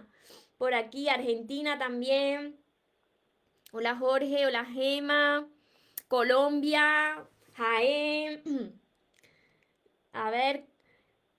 Por 0.57 0.74
aquí, 0.74 1.10
Argentina 1.10 1.77
también. 1.77 2.57
Hola 3.72 3.95
Jorge, 3.98 4.45
hola 4.45 4.65
Gema. 4.65 5.48
Colombia, 6.07 7.27
Jaén. 7.55 8.41
A 10.13 10.29
ver, 10.31 10.65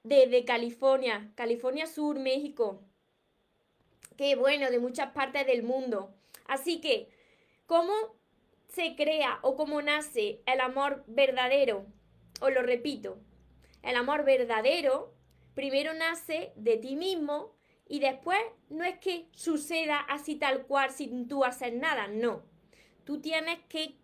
desde 0.03 0.45
California, 0.45 1.33
California 1.35 1.87
Sur, 1.87 2.19
México. 2.19 2.83
Qué 4.17 4.37
bueno, 4.37 4.71
de 4.71 4.79
muchas 4.79 5.13
partes 5.13 5.47
del 5.47 5.63
mundo. 5.63 6.15
Así 6.47 6.81
que, 6.81 7.09
¿cómo 7.67 7.93
se 8.69 8.97
crea 8.97 9.39
o 9.43 9.57
cómo 9.57 9.81
nace 9.83 10.43
el 10.47 10.61
amor 10.61 11.05
verdadero? 11.07 11.87
Os 12.41 12.53
lo 12.53 12.63
repito, 12.63 13.19
el 13.83 13.97
amor 13.97 14.25
verdadero 14.25 15.16
primero 15.57 15.95
nace 15.95 16.53
de 16.55 16.77
ti 16.77 16.95
mismo 16.95 17.57
y 17.89 17.99
después 17.99 18.39
no 18.69 18.85
es 18.85 18.99
que 18.99 19.29
suceda 19.33 19.99
así 20.01 20.37
tal 20.37 20.67
cual 20.67 20.91
sin 20.91 21.27
tú 21.27 21.45
hacer 21.45 21.73
nada, 21.73 22.07
no. 22.09 22.45
Tú 23.05 23.21
tienes 23.21 23.59
que 23.69 23.97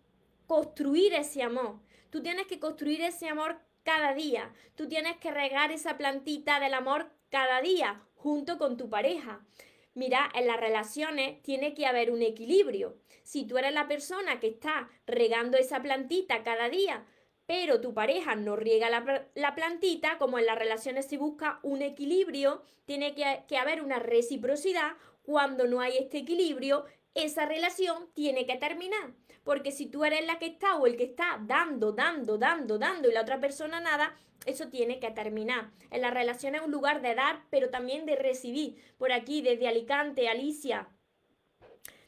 construir 0.47 1.13
ese 1.13 1.43
amor. 1.43 1.79
Tú 2.09 2.23
tienes 2.23 2.47
que 2.47 2.59
construir 2.59 3.01
ese 3.01 3.29
amor 3.29 3.59
cada 3.83 4.13
día. 4.15 4.51
Tú 4.75 4.87
tienes 4.87 5.17
que 5.17 5.31
regar 5.31 5.71
esa 5.71 5.95
plantita 5.95 6.59
del 6.59 6.73
amor 6.73 7.11
cada 7.29 7.61
día 7.61 8.01
junto 8.15 8.57
con 8.57 8.75
tu 8.75 8.89
pareja. 8.89 9.45
Mira, 9.93 10.31
en 10.33 10.47
las 10.47 10.59
relaciones 10.59 11.43
tiene 11.43 11.75
que 11.75 11.85
haber 11.85 12.09
un 12.09 12.23
equilibrio. 12.23 12.97
Si 13.21 13.45
tú 13.45 13.59
eres 13.59 13.73
la 13.73 13.87
persona 13.87 14.39
que 14.39 14.47
está 14.47 14.89
regando 15.05 15.57
esa 15.57 15.83
plantita 15.83 16.41
cada 16.43 16.67
día, 16.69 17.05
pero 17.45 17.81
tu 17.81 17.93
pareja 17.93 18.35
no 18.35 18.55
riega 18.55 18.89
la, 18.89 19.55
plantita, 19.55 20.17
como 20.17 20.39
en 20.39 20.45
las 20.45 20.57
relaciones 20.57 21.07
se 21.07 21.17
busca 21.17 21.59
un 21.61 21.81
equilibrio, 21.81 22.63
tiene 22.85 23.13
que, 23.15 23.57
haber 23.57 23.81
una 23.81 23.99
reciprocidad. 23.99 24.93
Cuando 25.23 25.67
no 25.67 25.81
hay 25.81 25.97
este 25.97 26.19
equilibrio, 26.19 26.85
esa 27.13 27.45
relación 27.45 28.09
tiene 28.13 28.45
que 28.45 28.57
terminar. 28.57 29.13
Porque 29.43 29.71
si 29.71 29.87
tú 29.87 30.05
eres 30.05 30.25
la 30.25 30.39
que 30.39 30.47
está 30.47 30.77
o 30.77 30.87
el 30.87 30.95
que 30.95 31.03
está 31.03 31.39
dando, 31.45 31.91
dando, 31.91 32.37
dando, 32.37 32.77
dando 32.77 33.09
y 33.09 33.13
la 33.13 33.21
otra 33.21 33.39
persona 33.41 33.81
nada, 33.81 34.17
eso 34.45 34.69
tiene 34.69 34.99
que 34.99 35.11
terminar. 35.11 35.71
En 35.91 36.01
la 36.01 36.11
relación 36.11 36.55
es 36.55 36.61
un 36.61 36.71
lugar 36.71 37.01
de 37.01 37.15
dar, 37.15 37.43
pero 37.49 37.69
también 37.69 38.05
de 38.05 38.15
recibir. 38.15 38.81
Por 38.97 39.11
aquí, 39.11 39.41
desde 39.41 39.67
Alicante, 39.67 40.29
Alicia, 40.29 40.87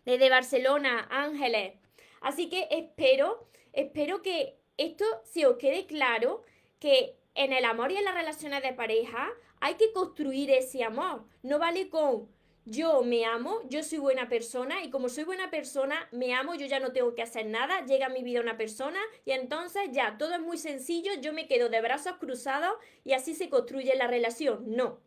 desde 0.06 0.30
Barcelona, 0.30 1.08
Ángeles. 1.10 1.74
Así 2.22 2.50
que 2.50 2.68
espero, 2.72 3.50
espero 3.74 4.22
que 4.22 4.60
esto 4.78 5.06
se 5.24 5.46
os 5.46 5.58
quede 5.58 5.86
claro 5.86 6.44
que 6.80 7.18
en 7.34 7.54
el 7.54 7.66
amor 7.66 7.92
y 7.92 7.98
en 7.98 8.06
las 8.06 8.16
relaciones 8.16 8.64
de 8.64 8.74
pareja 8.74 9.30
hay 9.60 9.76
que 9.76 9.92
construir 9.94 10.52
ese 10.52 10.84
amor. 10.84 11.26
No 11.44 11.60
vale 11.60 11.90
con 11.90 12.28
yo 12.68 13.04
me 13.04 13.26
amo, 13.26 13.62
yo 13.70 13.84
soy 13.84 14.00
buena 14.00 14.28
persona 14.28 14.84
y 14.84 14.90
como 14.90 15.08
soy 15.08 15.24
buena 15.24 15.52
persona, 15.52 16.10
me 16.12 16.34
amo, 16.34 16.56
yo 16.56 16.66
ya 16.66 16.80
no 16.80 16.94
tengo 16.94 17.14
que 17.14 17.22
hacer 17.22 17.46
nada, 17.46 17.86
llega 17.86 18.08
a 18.08 18.10
mi 18.10 18.24
vida 18.24 18.42
una 18.42 18.58
persona 18.58 19.00
y 19.24 19.32
entonces 19.32 19.84
ya 19.92 20.18
todo 20.18 20.34
es 20.34 20.42
muy 20.42 20.58
sencillo, 20.58 21.12
yo 21.22 21.32
me 21.32 21.48
quedo 21.48 21.70
de 21.70 21.82
brazos 21.82 22.14
cruzados 22.20 22.74
y 23.04 23.14
así 23.14 23.36
se 23.36 23.50
construye 23.50 23.96
la 23.96 24.08
relación. 24.08 24.64
No. 24.76 25.00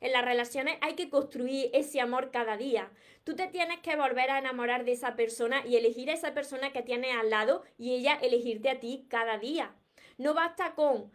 En 0.00 0.12
las 0.12 0.24
relaciones 0.24 0.76
hay 0.80 0.94
que 0.94 1.10
construir 1.10 1.70
ese 1.72 2.00
amor 2.00 2.30
cada 2.30 2.56
día. 2.56 2.90
Tú 3.24 3.34
te 3.34 3.46
tienes 3.46 3.80
que 3.80 3.96
volver 3.96 4.30
a 4.30 4.38
enamorar 4.38 4.84
de 4.84 4.92
esa 4.92 5.16
persona 5.16 5.64
y 5.66 5.76
elegir 5.76 6.10
a 6.10 6.14
esa 6.14 6.34
persona 6.34 6.72
que 6.72 6.82
tienes 6.82 7.16
al 7.16 7.30
lado 7.30 7.62
y 7.78 7.94
ella 7.94 8.18
elegirte 8.20 8.70
a 8.70 8.80
ti 8.80 9.06
cada 9.08 9.38
día. 9.38 9.74
No 10.18 10.34
basta 10.34 10.74
con 10.74 11.10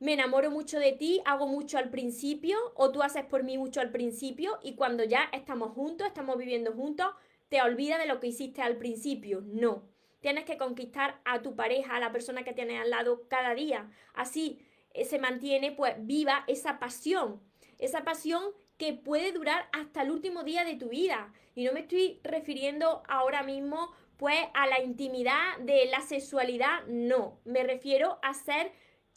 me 0.00 0.14
enamoro 0.14 0.50
mucho 0.50 0.78
de 0.78 0.92
ti, 0.92 1.20
hago 1.26 1.46
mucho 1.46 1.76
al 1.76 1.90
principio, 1.90 2.56
o 2.74 2.90
tú 2.90 3.02
haces 3.02 3.26
por 3.26 3.44
mí 3.44 3.58
mucho 3.58 3.82
al 3.82 3.90
principio, 3.90 4.58
y 4.62 4.74
cuando 4.74 5.04
ya 5.04 5.28
estamos 5.30 5.72
juntos, 5.72 6.06
estamos 6.06 6.38
viviendo 6.38 6.72
juntos, 6.72 7.08
te 7.50 7.60
olvidas 7.60 7.98
de 7.98 8.06
lo 8.06 8.18
que 8.18 8.28
hiciste 8.28 8.62
al 8.62 8.78
principio. 8.78 9.42
No. 9.44 9.82
Tienes 10.20 10.44
que 10.44 10.56
conquistar 10.56 11.20
a 11.26 11.42
tu 11.42 11.54
pareja, 11.54 11.96
a 11.96 12.00
la 12.00 12.12
persona 12.12 12.44
que 12.44 12.54
tienes 12.54 12.80
al 12.80 12.88
lado 12.88 13.28
cada 13.28 13.54
día. 13.54 13.90
Así 14.14 14.66
eh, 14.94 15.04
se 15.04 15.18
mantiene 15.18 15.72
pues 15.72 15.94
viva 15.98 16.44
esa 16.46 16.78
pasión. 16.78 17.42
Esa 17.80 18.04
pasión 18.04 18.44
que 18.76 18.92
puede 18.92 19.32
durar 19.32 19.68
hasta 19.72 20.02
el 20.02 20.10
último 20.10 20.44
día 20.44 20.64
de 20.64 20.76
tu 20.76 20.88
vida. 20.88 21.32
Y 21.54 21.64
no 21.64 21.72
me 21.72 21.80
estoy 21.80 22.20
refiriendo 22.22 23.02
ahora 23.08 23.42
mismo 23.42 23.90
pues 24.16 24.38
a 24.52 24.66
la 24.66 24.80
intimidad 24.80 25.58
de 25.60 25.86
la 25.86 26.02
sexualidad, 26.02 26.84
no. 26.86 27.40
Me 27.44 27.64
refiero 27.64 28.18
a 28.22 28.34
ser 28.34 28.70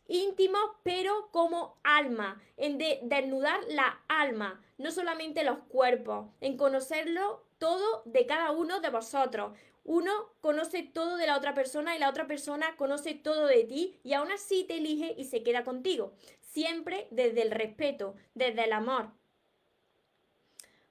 íntimo, 0.08 0.58
pero 0.84 1.29
como 1.32 1.77
alma, 1.84 2.41
en 2.55 2.77
desnudar 2.77 3.60
la 3.67 4.01
alma, 4.08 4.62
no 4.77 4.91
solamente 4.91 5.43
los 5.43 5.60
cuerpos, 5.67 6.27
en 6.39 6.55
conocerlo 6.58 7.46
todo 7.58 8.03
de 8.05 8.25
cada 8.25 8.51
uno 8.51 8.79
de 8.79 8.89
vosotros. 8.89 9.58
Uno 9.86 10.12
conoce 10.39 10.84
todo 10.84 11.17
de 11.17 11.27
la 11.27 11.38
otra 11.38 11.53
persona 11.53 11.96
y 11.96 12.00
la 12.00 12.10
otra 12.10 12.25
persona 12.25 12.77
conoce 12.77 13.13
todo 13.13 13.48
de 13.48 13.65
ti 13.65 14.00
y 14.03 14.13
aún 14.13 14.32
así 14.32 14.63
te 14.63 14.77
elige 14.77 15.13
y 15.17 15.25
se 15.25 15.43
queda 15.43 15.65
contigo. 15.65 16.13
Siempre 16.53 17.07
desde 17.10 17.41
el 17.41 17.50
respeto, 17.50 18.15
desde 18.36 18.65
el 18.65 18.74
amor. 18.74 19.10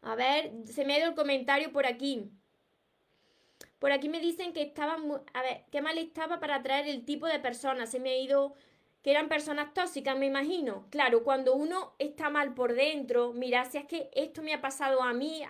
A 0.00 0.16
ver, 0.16 0.50
se 0.66 0.84
me 0.84 0.94
ha 0.94 0.98
ido 0.98 1.10
el 1.10 1.14
comentario 1.14 1.72
por 1.72 1.86
aquí. 1.86 2.28
Por 3.78 3.92
aquí 3.92 4.08
me 4.08 4.18
dicen 4.18 4.52
que 4.52 4.62
estaba 4.62 4.98
muy... 4.98 5.20
A 5.34 5.42
ver, 5.42 5.62
qué 5.70 5.80
mal 5.80 5.98
estaba 5.98 6.40
para 6.40 6.56
atraer 6.56 6.88
el 6.88 7.04
tipo 7.04 7.28
de 7.28 7.38
personas. 7.38 7.92
Se 7.92 8.00
me 8.00 8.10
ha 8.10 8.18
ido 8.18 8.54
que 9.02 9.12
eran 9.12 9.28
personas 9.28 9.72
tóxicas, 9.72 10.18
me 10.18 10.26
imagino. 10.26 10.88
Claro, 10.90 11.22
cuando 11.22 11.54
uno 11.54 11.94
está 12.00 12.28
mal 12.28 12.54
por 12.54 12.74
dentro, 12.74 13.32
mira, 13.32 13.64
si 13.64 13.78
es 13.78 13.84
que 13.84 14.10
esto 14.14 14.42
me 14.42 14.54
ha 14.54 14.60
pasado 14.60 15.00
a 15.00 15.12
mí 15.12 15.44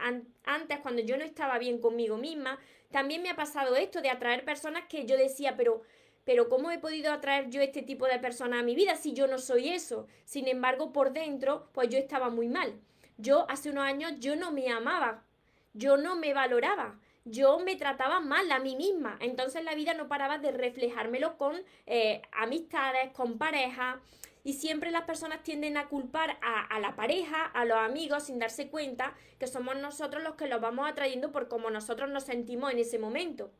antes, 0.44 0.78
cuando 0.80 1.00
yo 1.00 1.16
no 1.16 1.24
estaba 1.24 1.58
bien 1.58 1.78
conmigo 1.78 2.18
misma, 2.18 2.58
también 2.90 3.22
me 3.22 3.30
ha 3.30 3.36
pasado 3.36 3.76
esto 3.76 4.02
de 4.02 4.10
atraer 4.10 4.44
personas 4.44 4.84
que 4.90 5.06
yo 5.06 5.16
decía, 5.16 5.56
pero, 5.56 5.82
pero 6.24 6.48
¿cómo 6.48 6.70
he 6.70 6.78
podido 6.78 7.12
atraer 7.12 7.50
yo 7.50 7.60
este 7.60 7.82
tipo 7.82 8.06
de 8.06 8.18
personas 8.18 8.60
a 8.60 8.62
mi 8.62 8.74
vida 8.74 8.96
si 8.96 9.12
yo 9.12 9.26
no 9.26 9.38
soy 9.38 9.70
eso? 9.70 10.06
Sin 10.24 10.48
embargo, 10.48 10.92
por 10.92 11.12
dentro, 11.12 11.68
pues 11.72 11.88
yo 11.88 11.98
estaba 11.98 12.30
muy 12.30 12.48
mal. 12.48 12.80
Yo 13.18 13.46
hace 13.48 13.70
unos 13.70 13.84
años, 13.84 14.14
yo 14.18 14.36
no 14.36 14.52
me 14.52 14.70
amaba, 14.70 15.24
yo 15.74 15.96
no 15.96 16.16
me 16.16 16.34
valoraba 16.34 16.98
yo 17.24 17.58
me 17.60 17.76
trataba 17.76 18.20
mal 18.20 18.50
a 18.50 18.58
mí 18.58 18.76
misma. 18.76 19.16
Entonces 19.20 19.64
la 19.64 19.74
vida 19.74 19.94
no 19.94 20.08
paraba 20.08 20.38
de 20.38 20.50
reflejármelo 20.50 21.36
con 21.36 21.56
eh, 21.86 22.22
amistades, 22.32 23.12
con 23.12 23.38
pareja. 23.38 24.00
Y 24.44 24.54
siempre 24.54 24.90
las 24.90 25.04
personas 25.04 25.42
tienden 25.44 25.76
a 25.76 25.88
culpar 25.88 26.38
a, 26.42 26.66
a, 26.66 26.80
la 26.80 26.96
pareja, 26.96 27.44
a 27.44 27.64
los 27.64 27.78
amigos, 27.78 28.24
sin 28.24 28.40
darse 28.40 28.68
cuenta 28.68 29.14
que 29.38 29.46
somos 29.46 29.76
nosotros 29.76 30.22
los 30.24 30.34
que 30.34 30.48
los 30.48 30.60
vamos 30.60 30.88
atrayendo 30.88 31.30
por 31.30 31.46
cómo 31.46 31.70
nosotros 31.70 32.10
nos 32.10 32.24
sentimos 32.24 32.72
en 32.72 32.80
ese 32.80 32.98
momento. 32.98 33.52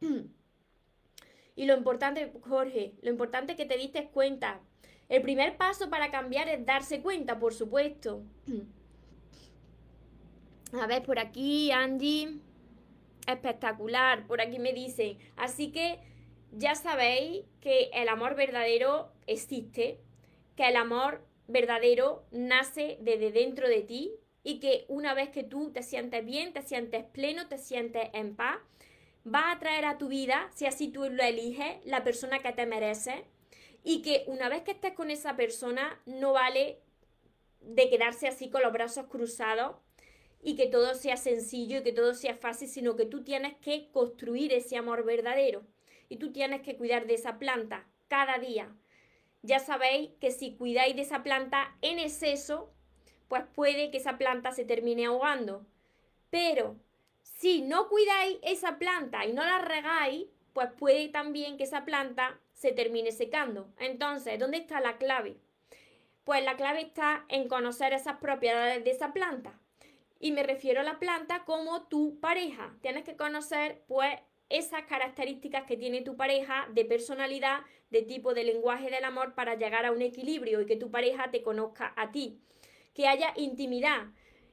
Y 1.56 1.66
lo 1.66 1.76
importante, 1.76 2.32
Jorge, 2.48 2.94
lo 3.02 3.10
importante 3.10 3.52
es 3.52 3.58
que 3.58 3.66
te 3.66 3.76
diste 3.76 4.08
cuenta. 4.08 4.60
El 5.08 5.22
primer 5.22 5.56
paso 5.56 5.90
para 5.90 6.10
cambiar 6.10 6.48
es 6.48 6.64
darse 6.64 7.02
cuenta, 7.02 7.38
por 7.38 7.54
supuesto. 7.54 8.22
A 10.72 10.86
ver, 10.86 11.02
por 11.02 11.18
aquí, 11.18 11.70
Angie 11.70 12.40
espectacular. 13.26 14.26
Por 14.26 14.40
aquí 14.40 14.58
me 14.58 14.72
dicen. 14.72 15.18
Así 15.36 15.72
que 15.72 15.98
ya 16.52 16.74
sabéis 16.74 17.44
que 17.60 17.90
el 17.94 18.08
amor 18.08 18.34
verdadero 18.34 19.12
existe, 19.26 20.00
que 20.56 20.68
el 20.68 20.76
amor 20.76 21.26
verdadero 21.48 22.24
nace 22.30 22.98
desde 23.00 23.32
dentro 23.32 23.68
de 23.68 23.82
ti 23.82 24.12
y 24.44 24.58
que 24.58 24.84
una 24.88 25.14
vez 25.14 25.30
que 25.30 25.44
tú 25.44 25.70
te 25.72 25.82
sientes 25.82 26.24
bien, 26.24 26.52
te 26.52 26.62
sientes 26.62 27.04
pleno, 27.04 27.48
te 27.48 27.58
sientes 27.58 28.08
en 28.12 28.34
paz, 28.34 28.58
va 29.26 29.52
a 29.52 29.58
traer 29.58 29.84
a 29.84 29.98
tu 29.98 30.08
vida, 30.08 30.50
si 30.54 30.66
así 30.66 30.88
tú 30.88 31.08
lo 31.08 31.22
eliges, 31.22 31.84
la 31.84 32.04
persona 32.04 32.40
que 32.40 32.52
te 32.52 32.66
merece 32.66 33.24
y 33.84 34.02
que 34.02 34.24
una 34.26 34.48
vez 34.48 34.62
que 34.62 34.72
estés 34.72 34.92
con 34.92 35.10
esa 35.10 35.36
persona 35.36 36.00
no 36.06 36.32
vale 36.32 36.80
de 37.60 37.88
quedarse 37.88 38.28
así 38.28 38.50
con 38.50 38.62
los 38.62 38.72
brazos 38.72 39.06
cruzados 39.06 39.76
y 40.42 40.56
que 40.56 40.66
todo 40.66 40.94
sea 40.94 41.16
sencillo 41.16 41.78
y 41.78 41.82
que 41.82 41.92
todo 41.92 42.14
sea 42.14 42.34
fácil, 42.34 42.68
sino 42.68 42.96
que 42.96 43.06
tú 43.06 43.22
tienes 43.22 43.54
que 43.58 43.90
construir 43.92 44.52
ese 44.52 44.76
amor 44.76 45.04
verdadero 45.04 45.62
y 46.08 46.16
tú 46.16 46.32
tienes 46.32 46.62
que 46.62 46.76
cuidar 46.76 47.06
de 47.06 47.14
esa 47.14 47.38
planta 47.38 47.86
cada 48.08 48.38
día. 48.38 48.74
Ya 49.42 49.60
sabéis 49.60 50.10
que 50.20 50.30
si 50.30 50.54
cuidáis 50.54 50.96
de 50.96 51.02
esa 51.02 51.22
planta 51.22 51.76
en 51.80 51.98
exceso, 51.98 52.72
pues 53.28 53.44
puede 53.54 53.90
que 53.90 53.98
esa 53.98 54.18
planta 54.18 54.52
se 54.52 54.64
termine 54.64 55.06
ahogando. 55.06 55.64
Pero 56.30 56.76
si 57.42 57.60
no 57.60 57.88
cuidáis 57.88 58.38
esa 58.42 58.78
planta 58.78 59.26
y 59.26 59.32
no 59.32 59.44
la 59.44 59.58
regáis, 59.58 60.28
pues 60.52 60.68
puede 60.78 61.08
también 61.08 61.56
que 61.56 61.64
esa 61.64 61.84
planta 61.84 62.38
se 62.52 62.70
termine 62.70 63.10
secando. 63.10 63.68
Entonces, 63.80 64.38
¿dónde 64.38 64.58
está 64.58 64.80
la 64.80 64.96
clave? 64.96 65.38
Pues 66.22 66.44
la 66.44 66.56
clave 66.56 66.82
está 66.82 67.24
en 67.28 67.48
conocer 67.48 67.94
esas 67.94 68.18
propiedades 68.18 68.84
de 68.84 68.92
esa 68.92 69.12
planta. 69.12 69.58
Y 70.20 70.30
me 70.30 70.44
refiero 70.44 70.82
a 70.82 70.84
la 70.84 71.00
planta 71.00 71.44
como 71.44 71.88
tu 71.88 72.20
pareja. 72.20 72.76
Tienes 72.80 73.02
que 73.02 73.16
conocer, 73.16 73.82
pues, 73.88 74.20
esas 74.48 74.84
características 74.84 75.64
que 75.64 75.76
tiene 75.76 76.02
tu 76.02 76.16
pareja 76.16 76.68
de 76.72 76.84
personalidad, 76.84 77.62
de 77.90 78.02
tipo 78.02 78.34
de 78.34 78.44
lenguaje 78.44 78.88
del 78.88 79.02
amor 79.02 79.34
para 79.34 79.56
llegar 79.56 79.84
a 79.84 79.90
un 79.90 80.00
equilibrio 80.00 80.60
y 80.60 80.66
que 80.66 80.76
tu 80.76 80.92
pareja 80.92 81.32
te 81.32 81.42
conozca 81.42 81.92
a 81.96 82.12
ti. 82.12 82.38
Que 82.94 83.08
haya 83.08 83.32
intimidad, 83.34 84.12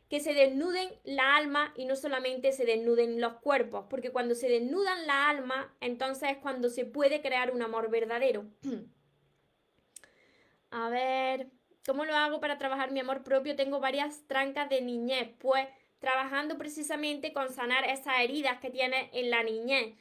que 0.10 0.20
se 0.20 0.34
desnuden 0.34 0.90
la 1.04 1.36
alma 1.36 1.74
y 1.76 1.86
no 1.86 1.96
solamente 1.96 2.52
se 2.52 2.66
desnuden 2.66 3.22
los 3.22 3.34
cuerpos, 3.36 3.86
porque 3.90 4.12
cuando 4.12 4.36
se 4.36 4.50
desnudan 4.50 5.08
la 5.08 5.30
alma, 5.30 5.76
entonces 5.82 6.32
es 6.32 6.38
cuando 6.38 6.70
se 6.70 6.86
puede 6.86 7.22
crear 7.22 7.52
un 7.52 7.62
amor 7.62 7.90
verdadero. 7.90 8.46
a 10.72 10.90
ver, 10.90 11.52
¿Cómo 11.90 12.06
lo 12.06 12.16
hago 12.16 12.40
para 12.40 12.60
trabajar 12.60 12.92
mi 12.92 13.00
amor 13.00 13.24
propio? 13.24 13.56
Tengo 13.56 13.80
varias 13.80 14.28
trancas 14.28 14.70
de 14.70 14.80
niñez, 14.80 15.32
pues 15.40 15.68
trabajando 15.98 16.56
precisamente 16.56 17.34
con 17.34 17.52
sanar 17.52 17.84
esas 17.84 18.20
heridas 18.20 18.60
que 18.60 18.70
tienes 18.70 19.10
en 19.12 19.32
la 19.32 19.42
niñez, 19.42 19.96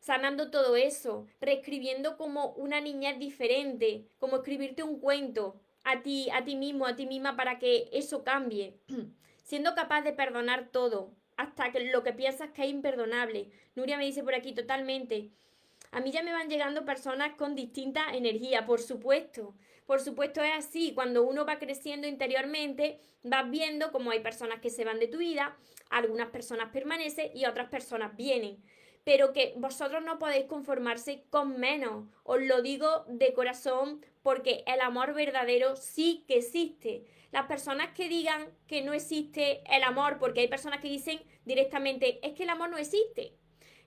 sanando 0.00 0.50
todo 0.50 0.74
eso, 0.74 1.26
reescribiendo 1.42 2.16
como 2.16 2.52
una 2.52 2.80
niñez 2.80 3.18
diferente, 3.18 4.06
como 4.18 4.36
escribirte 4.36 4.82
un 4.82 5.00
cuento 5.00 5.60
a 5.84 6.00
ti, 6.00 6.30
a 6.32 6.44
ti 6.44 6.56
mismo, 6.56 6.86
a 6.86 6.96
ti 6.96 7.04
misma 7.04 7.36
para 7.36 7.58
que 7.58 7.90
eso 7.92 8.24
cambie, 8.24 8.80
siendo 9.44 9.74
capaz 9.74 10.02
de 10.02 10.12
perdonar 10.12 10.70
todo, 10.72 11.12
hasta 11.36 11.70
que 11.70 11.80
lo 11.92 12.02
que 12.02 12.12
piensas 12.12 12.50
que 12.50 12.64
es 12.64 12.70
imperdonable. 12.70 13.50
Nuria 13.76 13.96
me 13.96 14.04
dice 14.04 14.24
por 14.24 14.34
aquí 14.34 14.52
totalmente. 14.52 15.30
A 15.92 16.00
mí 16.00 16.10
ya 16.10 16.22
me 16.24 16.32
van 16.32 16.48
llegando 16.48 16.84
personas 16.84 17.36
con 17.36 17.54
distinta 17.54 18.12
energía, 18.12 18.66
por 18.66 18.80
supuesto. 18.80 19.54
Por 19.86 20.00
supuesto 20.00 20.42
es 20.42 20.52
así, 20.56 20.92
cuando 20.94 21.22
uno 21.22 21.44
va 21.44 21.58
creciendo 21.58 22.08
interiormente, 22.08 22.98
vas 23.22 23.48
viendo 23.50 23.92
cómo 23.92 24.10
hay 24.10 24.20
personas 24.20 24.60
que 24.60 24.70
se 24.70 24.84
van 24.84 24.98
de 24.98 25.08
tu 25.08 25.18
vida, 25.18 25.56
algunas 25.90 26.30
personas 26.30 26.70
permanecen 26.72 27.30
y 27.36 27.44
otras 27.44 27.68
personas 27.68 28.16
vienen. 28.16 28.62
Pero 29.04 29.34
que 29.34 29.52
vosotros 29.56 30.02
no 30.02 30.18
podéis 30.18 30.46
conformarse 30.46 31.24
con 31.28 31.60
menos. 31.60 32.06
Os 32.22 32.40
lo 32.40 32.62
digo 32.62 33.04
de 33.06 33.34
corazón 33.34 34.00
porque 34.22 34.64
el 34.66 34.80
amor 34.80 35.12
verdadero 35.12 35.76
sí 35.76 36.24
que 36.26 36.38
existe. 36.38 37.04
Las 37.34 37.46
personas 37.46 37.88
que 37.96 38.08
digan 38.08 38.56
que 38.68 38.82
no 38.82 38.92
existe 38.92 39.64
el 39.68 39.82
amor, 39.82 40.18
porque 40.20 40.38
hay 40.38 40.46
personas 40.46 40.78
que 40.78 40.86
dicen 40.86 41.20
directamente, 41.44 42.24
es 42.24 42.32
que 42.32 42.44
el 42.44 42.48
amor 42.48 42.70
no 42.70 42.78
existe. 42.78 43.34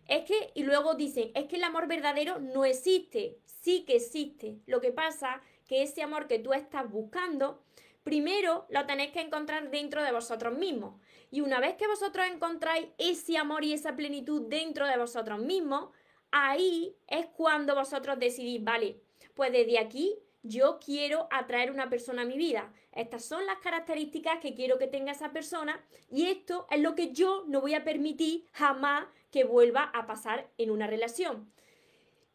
Es 0.05 0.25
que, 0.25 0.51
y 0.53 0.63
luego 0.63 0.95
dicen, 0.95 1.31
es 1.33 1.45
que 1.45 1.55
el 1.55 1.63
amor 1.63 1.87
verdadero 1.87 2.39
no 2.39 2.65
existe. 2.65 3.37
Sí 3.45 3.85
que 3.87 3.95
existe. 3.95 4.57
Lo 4.65 4.81
que 4.81 4.91
pasa 4.91 5.41
que 5.65 5.81
ese 5.81 6.03
amor 6.03 6.27
que 6.27 6.39
tú 6.39 6.51
estás 6.51 6.91
buscando, 6.91 7.63
primero 8.03 8.65
lo 8.69 8.85
tenéis 8.85 9.11
que 9.11 9.21
encontrar 9.21 9.71
dentro 9.71 10.03
de 10.03 10.11
vosotros 10.11 10.57
mismos. 10.57 10.99
Y 11.31 11.39
una 11.39 11.61
vez 11.61 11.77
que 11.77 11.87
vosotros 11.87 12.27
encontráis 12.29 12.89
ese 12.97 13.37
amor 13.37 13.63
y 13.63 13.71
esa 13.71 13.95
plenitud 13.95 14.41
dentro 14.49 14.85
de 14.87 14.97
vosotros 14.97 15.39
mismos, 15.39 15.91
ahí 16.31 16.97
es 17.07 17.27
cuando 17.27 17.75
vosotros 17.75 18.19
decidís, 18.19 18.61
vale, 18.61 18.99
pues 19.35 19.53
desde 19.53 19.79
aquí 19.79 20.19
yo 20.47 20.79
quiero 20.83 21.27
atraer 21.31 21.71
una 21.71 21.89
persona 21.89 22.23
a 22.23 22.25
mi 22.25 22.37
vida. 22.37 22.71
Estas 22.91 23.25
son 23.25 23.45
las 23.45 23.57
características 23.59 24.39
que 24.39 24.53
quiero 24.53 24.77
que 24.77 24.87
tenga 24.87 25.11
esa 25.11 25.31
persona 25.31 25.83
y 26.09 26.27
esto 26.27 26.67
es 26.71 26.81
lo 26.81 26.95
que 26.95 27.11
yo 27.11 27.43
no 27.47 27.61
voy 27.61 27.73
a 27.73 27.83
permitir 27.83 28.45
jamás 28.51 29.05
que 29.31 29.43
vuelva 29.43 29.83
a 29.93 30.07
pasar 30.07 30.49
en 30.57 30.71
una 30.71 30.87
relación. 30.87 31.51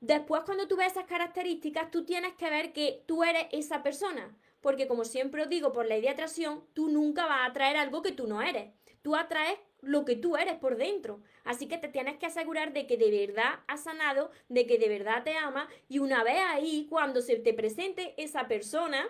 Después, 0.01 0.42
cuando 0.44 0.66
tú 0.66 0.77
ves 0.77 0.92
esas 0.92 1.05
características, 1.05 1.90
tú 1.90 2.05
tienes 2.05 2.35
que 2.35 2.51
ver 2.51 2.72
que 2.72 3.05
tú 3.07 3.22
eres 3.22 3.46
esa 3.53 3.85
persona. 3.85 4.37
Porque 4.61 4.88
como 4.88 5.05
siempre 5.05 5.42
os 5.42 5.48
digo, 5.48 5.72
por 5.72 5.87
la 5.87 5.96
idea 5.96 6.11
de 6.11 6.14
atracción, 6.14 6.64
tú 6.72 6.88
nunca 6.88 7.27
vas 7.27 7.40
a 7.40 7.46
atraer 7.46 7.77
algo 7.77 8.03
que 8.03 8.12
tú 8.12 8.27
no 8.27 8.42
eres. 8.42 8.72
Tú 9.03 9.14
atraes 9.14 9.59
lo 9.82 10.04
que 10.04 10.16
tú 10.16 10.36
eres 10.36 10.54
por 10.54 10.76
dentro. 10.76 11.20
Así 11.44 11.68
que 11.68 11.76
te 11.76 11.88
tienes 11.88 12.16
que 12.16 12.26
asegurar 12.26 12.72
de 12.72 12.86
que 12.86 12.96
de 12.96 13.10
verdad 13.10 13.60
has 13.66 13.84
sanado, 13.84 14.30
de 14.48 14.66
que 14.66 14.78
de 14.78 14.88
verdad 14.88 15.24
te 15.24 15.36
ama 15.36 15.68
y 15.88 15.98
una 15.98 16.24
vez 16.24 16.38
ahí, 16.48 16.86
cuando 16.88 17.20
se 17.20 17.36
te 17.36 17.52
presente 17.52 18.14
esa 18.16 18.48
persona, 18.48 19.06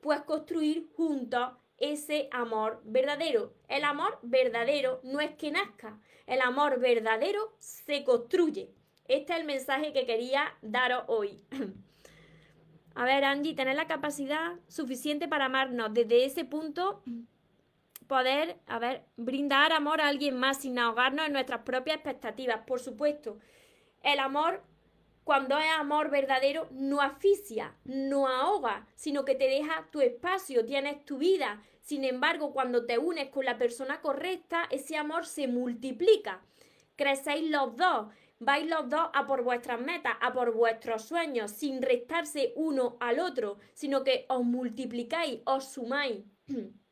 pues 0.00 0.20
construir 0.22 0.88
juntos 0.94 1.52
ese 1.78 2.28
amor 2.32 2.80
verdadero. 2.84 3.54
El 3.68 3.84
amor 3.84 4.18
verdadero 4.22 5.00
no 5.04 5.20
es 5.20 5.30
que 5.36 5.50
nazca, 5.50 5.98
el 6.26 6.40
amor 6.40 6.80
verdadero 6.80 7.56
se 7.58 8.04
construye. 8.04 8.74
Este 9.06 9.32
es 9.32 9.38
el 9.40 9.46
mensaje 9.46 9.92
que 9.92 10.04
quería 10.04 10.54
daros 10.60 11.04
hoy. 11.06 11.42
A 12.94 13.04
ver, 13.04 13.24
Angie, 13.24 13.54
tener 13.54 13.76
la 13.76 13.86
capacidad 13.86 14.56
suficiente 14.66 15.28
para 15.28 15.44
amarnos 15.44 15.94
desde 15.94 16.24
ese 16.24 16.44
punto 16.44 17.02
poder, 18.08 18.56
a 18.66 18.78
ver, 18.78 19.04
brindar 19.16 19.72
amor 19.72 20.00
a 20.00 20.08
alguien 20.08 20.36
más 20.36 20.62
sin 20.62 20.78
ahogarnos 20.78 21.26
en 21.26 21.32
nuestras 21.34 21.60
propias 21.60 21.96
expectativas. 21.96 22.62
Por 22.66 22.80
supuesto, 22.80 23.38
el 24.02 24.18
amor, 24.18 24.62
cuando 25.22 25.58
es 25.58 25.70
amor 25.78 26.10
verdadero, 26.10 26.68
no 26.72 27.02
asfixia, 27.02 27.76
no 27.84 28.26
ahoga, 28.26 28.88
sino 28.96 29.24
que 29.24 29.34
te 29.34 29.48
deja 29.48 29.86
tu 29.92 30.00
espacio, 30.00 30.64
tienes 30.64 31.04
tu 31.04 31.18
vida. 31.18 31.62
Sin 31.82 32.04
embargo, 32.04 32.52
cuando 32.52 32.86
te 32.86 32.98
unes 32.98 33.28
con 33.28 33.44
la 33.44 33.58
persona 33.58 34.00
correcta, 34.00 34.64
ese 34.70 34.96
amor 34.96 35.26
se 35.26 35.46
multiplica. 35.46 36.42
Crecéis 36.96 37.50
los 37.50 37.76
dos, 37.76 38.08
vais 38.40 38.66
los 38.66 38.88
dos 38.88 39.10
a 39.12 39.26
por 39.26 39.42
vuestras 39.42 39.80
metas, 39.80 40.16
a 40.20 40.32
por 40.32 40.52
vuestros 40.52 41.02
sueños, 41.02 41.50
sin 41.50 41.82
restarse 41.82 42.52
uno 42.56 42.96
al 43.00 43.20
otro, 43.20 43.58
sino 43.74 44.02
que 44.02 44.24
os 44.28 44.42
multiplicáis, 44.44 45.40
os 45.44 45.72
sumáis. 45.72 46.24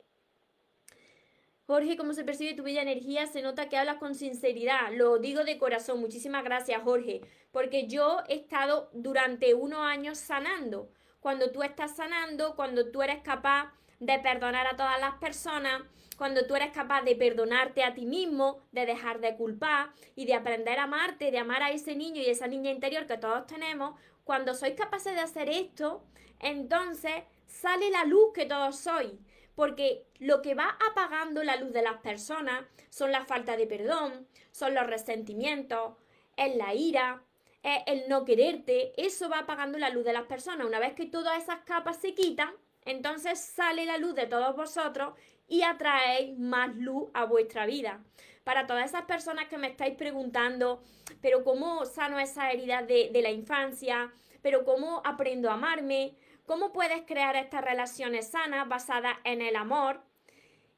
Jorge, 1.67 1.97
¿cómo 1.97 2.13
se 2.13 2.23
percibe 2.23 2.53
tu 2.53 2.63
bella 2.63 2.81
energía? 2.81 3.27
Se 3.27 3.41
nota 3.41 3.67
que 3.67 3.75
hablas 3.75 3.97
con 3.97 4.15
sinceridad. 4.15 4.93
Lo 4.93 5.17
digo 5.17 5.43
de 5.43 5.57
corazón. 5.57 5.99
Muchísimas 5.99 6.45
gracias, 6.45 6.81
Jorge. 6.81 7.19
Porque 7.51 7.87
yo 7.87 8.19
he 8.29 8.35
estado 8.35 8.89
durante 8.93 9.53
unos 9.53 9.79
años 9.79 10.17
sanando. 10.17 10.89
Cuando 11.19 11.51
tú 11.51 11.63
estás 11.63 11.97
sanando, 11.97 12.55
cuando 12.55 12.89
tú 12.89 13.01
eres 13.01 13.21
capaz 13.21 13.73
de 13.99 14.17
perdonar 14.19 14.65
a 14.65 14.77
todas 14.77 14.97
las 15.01 15.15
personas, 15.15 15.81
cuando 16.15 16.47
tú 16.47 16.55
eres 16.55 16.71
capaz 16.71 17.01
de 17.01 17.17
perdonarte 17.17 17.83
a 17.83 17.93
ti 17.93 18.05
mismo, 18.05 18.61
de 18.71 18.85
dejar 18.85 19.19
de 19.19 19.35
culpar 19.35 19.89
y 20.15 20.25
de 20.25 20.35
aprender 20.35 20.79
a 20.79 20.83
amarte, 20.83 21.31
de 21.31 21.39
amar 21.39 21.63
a 21.63 21.71
ese 21.71 21.97
niño 21.97 22.21
y 22.21 22.27
esa 22.27 22.47
niña 22.47 22.71
interior 22.71 23.07
que 23.07 23.17
todos 23.17 23.45
tenemos, 23.45 23.99
cuando 24.23 24.53
sois 24.53 24.75
capaces 24.75 25.13
de 25.15 25.19
hacer 25.19 25.49
esto, 25.49 26.01
entonces 26.39 27.23
sale 27.45 27.89
la 27.89 28.05
luz 28.05 28.31
que 28.33 28.45
todos 28.45 28.77
sois 28.77 29.11
porque 29.57 30.05
lo 30.19 30.43
que 30.43 30.53
va 30.53 30.77
apagando 30.91 31.43
la 31.43 31.55
luz 31.55 31.73
de 31.73 31.81
las 31.81 31.97
personas 31.97 32.63
son 32.91 33.11
la 33.11 33.25
falta 33.25 33.57
de 33.57 33.65
perdón, 33.65 34.27
son 34.51 34.75
los 34.75 34.85
resentimientos, 34.85 35.95
es 36.35 36.55
la 36.55 36.75
ira, 36.75 37.23
es 37.63 37.79
el 37.87 38.07
no 38.07 38.23
quererte, 38.23 38.93
eso 39.03 39.29
va 39.29 39.39
apagando 39.39 39.79
la 39.79 39.89
luz 39.89 40.05
de 40.05 40.13
las 40.13 40.27
personas. 40.27 40.67
Una 40.67 40.77
vez 40.77 40.93
que 40.93 41.07
todas 41.07 41.41
esas 41.41 41.61
capas 41.61 41.97
se 41.97 42.13
quitan, 42.13 42.53
entonces 42.85 43.39
sale 43.39 43.87
la 43.87 43.97
luz 43.97 44.13
de 44.13 44.27
todos 44.27 44.55
vosotros 44.55 45.15
y 45.47 45.63
atraéis 45.63 46.37
más 46.37 46.75
luz 46.75 47.09
a 47.15 47.25
vuestra 47.25 47.65
vida. 47.65 48.03
Para 48.43 48.67
todas 48.67 48.85
esas 48.85 49.05
personas 49.05 49.47
que 49.47 49.57
me 49.57 49.69
estáis 49.69 49.95
preguntando, 49.95 50.83
pero 51.19 51.43
¿cómo 51.43 51.83
sano 51.87 52.19
esas 52.19 52.53
heridas 52.53 52.87
de, 52.87 53.09
de 53.11 53.21
la 53.23 53.31
infancia? 53.31 54.13
¿Pero 54.43 54.63
cómo 54.63 55.01
aprendo 55.03 55.49
a 55.49 55.55
amarme? 55.55 56.15
¿Cómo 56.47 56.71
puedes 56.71 57.01
crear 57.01 57.35
estas 57.35 57.61
relaciones 57.61 58.29
sanas 58.29 58.69
basadas 58.69 59.17
en 59.25 59.41
el 59.41 59.57
amor 59.57 59.99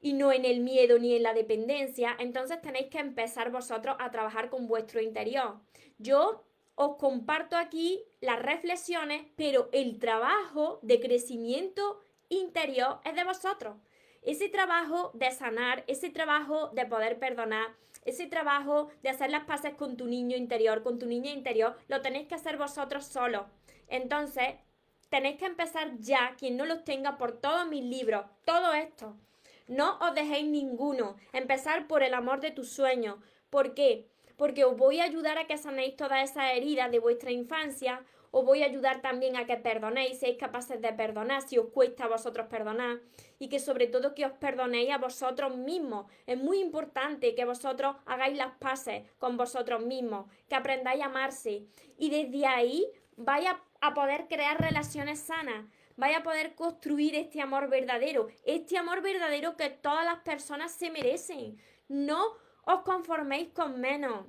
y 0.01 0.13
no 0.13 0.31
en 0.31 0.43
el 0.43 0.61
miedo 0.61 0.97
ni 0.97 1.15
en 1.15 1.21
la 1.21 1.35
dependencia? 1.35 2.15
Entonces 2.17 2.59
tenéis 2.59 2.87
que 2.87 2.97
empezar 2.97 3.51
vosotros 3.51 3.95
a 3.99 4.09
trabajar 4.09 4.49
con 4.49 4.65
vuestro 4.65 4.99
interior. 4.99 5.59
Yo 5.99 6.43
os 6.73 6.95
comparto 6.95 7.55
aquí 7.55 8.03
las 8.19 8.41
reflexiones, 8.41 9.27
pero 9.35 9.69
el 9.71 9.99
trabajo 9.99 10.79
de 10.81 10.99
crecimiento 10.99 11.99
interior 12.29 12.99
es 13.05 13.13
de 13.13 13.23
vosotros. 13.23 13.77
Ese 14.23 14.49
trabajo 14.49 15.11
de 15.13 15.29
sanar, 15.29 15.83
ese 15.85 16.09
trabajo 16.09 16.69
de 16.69 16.87
poder 16.87 17.19
perdonar, 17.19 17.75
ese 18.05 18.25
trabajo 18.25 18.89
de 19.03 19.09
hacer 19.09 19.29
las 19.29 19.43
paces 19.43 19.75
con 19.75 19.97
tu 19.97 20.07
niño 20.07 20.35
interior, 20.35 20.81
con 20.81 20.97
tu 20.97 21.05
niña 21.05 21.29
interior, 21.29 21.77
lo 21.87 22.01
tenéis 22.01 22.27
que 22.27 22.33
hacer 22.33 22.57
vosotros 22.57 23.05
solos. 23.05 23.43
Entonces, 23.87 24.55
tenéis 25.09 25.37
que 25.37 25.45
empezar 25.45 25.97
ya, 25.99 26.35
quien 26.37 26.57
no 26.57 26.65
los 26.65 26.83
tenga, 26.83 27.17
por 27.17 27.33
todos 27.33 27.67
mis 27.67 27.83
libros, 27.83 28.25
todo 28.45 28.73
esto. 28.73 29.15
No 29.69 29.99
os 29.99 30.15
dejéis 30.15 30.47
ninguno. 30.47 31.15
Empezar 31.31 31.87
por 31.87 32.01
el 32.01 32.15
amor 32.15 32.39
de 32.39 32.49
tus 32.49 32.71
sueños. 32.71 33.17
¿Por 33.51 33.75
qué? 33.75 34.07
Porque 34.35 34.65
os 34.65 34.75
voy 34.75 34.99
a 34.99 35.03
ayudar 35.03 35.37
a 35.37 35.45
que 35.45 35.57
sanéis 35.57 35.95
todas 35.95 36.29
esas 36.29 36.53
heridas 36.53 36.89
de 36.89 36.97
vuestra 36.97 37.31
infancia. 37.31 38.03
Os 38.31 38.43
voy 38.45 38.63
a 38.63 38.65
ayudar 38.65 39.01
también 39.01 39.35
a 39.35 39.45
que 39.45 39.57
perdonéis, 39.57 40.19
seáis 40.19 40.37
capaces 40.37 40.81
de 40.81 40.93
perdonar 40.93 41.41
si 41.41 41.57
os 41.57 41.67
cuesta 41.67 42.05
a 42.05 42.07
vosotros 42.07 42.47
perdonar. 42.47 42.99
Y 43.37 43.49
que 43.49 43.59
sobre 43.59 43.85
todo 43.85 44.15
que 44.15 44.25
os 44.25 44.31
perdonéis 44.31 44.89
a 44.91 44.97
vosotros 44.97 45.55
mismos. 45.55 46.07
Es 46.25 46.37
muy 46.37 46.59
importante 46.59 47.35
que 47.35 47.45
vosotros 47.45 47.95
hagáis 48.07 48.37
las 48.37 48.55
paces 48.57 49.03
con 49.19 49.37
vosotros 49.37 49.81
mismos, 49.81 50.25
que 50.47 50.55
aprendáis 50.55 51.03
a 51.03 51.05
amarse. 51.05 51.65
Y 51.97 52.09
desde 52.09 52.47
ahí 52.47 52.87
vaya 53.17 53.61
a 53.81 53.93
poder 53.93 54.27
crear 54.27 54.59
relaciones 54.59 55.19
sanas, 55.19 55.65
vaya 55.95 56.19
a 56.19 56.23
poder 56.23 56.55
construir 56.55 57.15
este 57.15 57.41
amor 57.41 57.69
verdadero, 57.69 58.27
este 58.45 58.77
amor 58.77 59.01
verdadero 59.01 59.57
que 59.57 59.69
todas 59.69 60.05
las 60.05 60.19
personas 60.19 60.71
se 60.71 60.91
merecen. 60.91 61.57
No 61.87 62.21
os 62.63 62.81
conforméis 62.81 63.49
con 63.49 63.79
menos. 63.79 64.25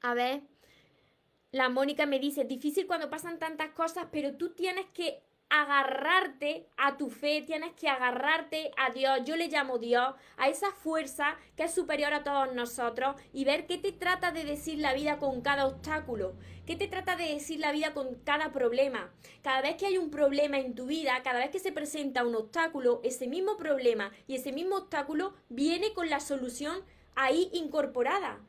A 0.00 0.14
ver, 0.14 0.42
la 1.50 1.68
Mónica 1.68 2.06
me 2.06 2.18
dice, 2.18 2.44
difícil 2.44 2.86
cuando 2.86 3.10
pasan 3.10 3.38
tantas 3.38 3.70
cosas, 3.70 4.06
pero 4.10 4.36
tú 4.36 4.54
tienes 4.54 4.86
que 4.86 5.22
agarrarte 5.48 6.68
a 6.76 6.96
tu 6.96 7.10
fe, 7.10 7.42
tienes 7.42 7.72
que 7.74 7.88
agarrarte 7.88 8.72
a 8.76 8.90
Dios, 8.90 9.20
yo 9.24 9.36
le 9.36 9.48
llamo 9.48 9.78
Dios, 9.78 10.14
a 10.36 10.48
esa 10.48 10.72
fuerza 10.72 11.36
que 11.56 11.64
es 11.64 11.74
superior 11.74 12.12
a 12.12 12.24
todos 12.24 12.54
nosotros 12.54 13.16
y 13.32 13.44
ver 13.44 13.66
qué 13.66 13.78
te 13.78 13.92
trata 13.92 14.32
de 14.32 14.44
decir 14.44 14.78
la 14.78 14.94
vida 14.94 15.18
con 15.18 15.42
cada 15.42 15.66
obstáculo, 15.66 16.34
qué 16.66 16.76
te 16.76 16.88
trata 16.88 17.16
de 17.16 17.34
decir 17.34 17.60
la 17.60 17.72
vida 17.72 17.94
con 17.94 18.16
cada 18.24 18.52
problema. 18.52 19.12
Cada 19.42 19.62
vez 19.62 19.76
que 19.76 19.86
hay 19.86 19.98
un 19.98 20.10
problema 20.10 20.58
en 20.58 20.74
tu 20.74 20.86
vida, 20.86 21.22
cada 21.22 21.38
vez 21.38 21.50
que 21.50 21.58
se 21.58 21.72
presenta 21.72 22.26
un 22.26 22.34
obstáculo, 22.34 23.00
ese 23.04 23.26
mismo 23.26 23.56
problema 23.56 24.10
y 24.26 24.34
ese 24.34 24.52
mismo 24.52 24.76
obstáculo 24.76 25.34
viene 25.48 25.92
con 25.92 26.10
la 26.10 26.20
solución 26.20 26.82
ahí 27.14 27.48
incorporada. 27.52 28.40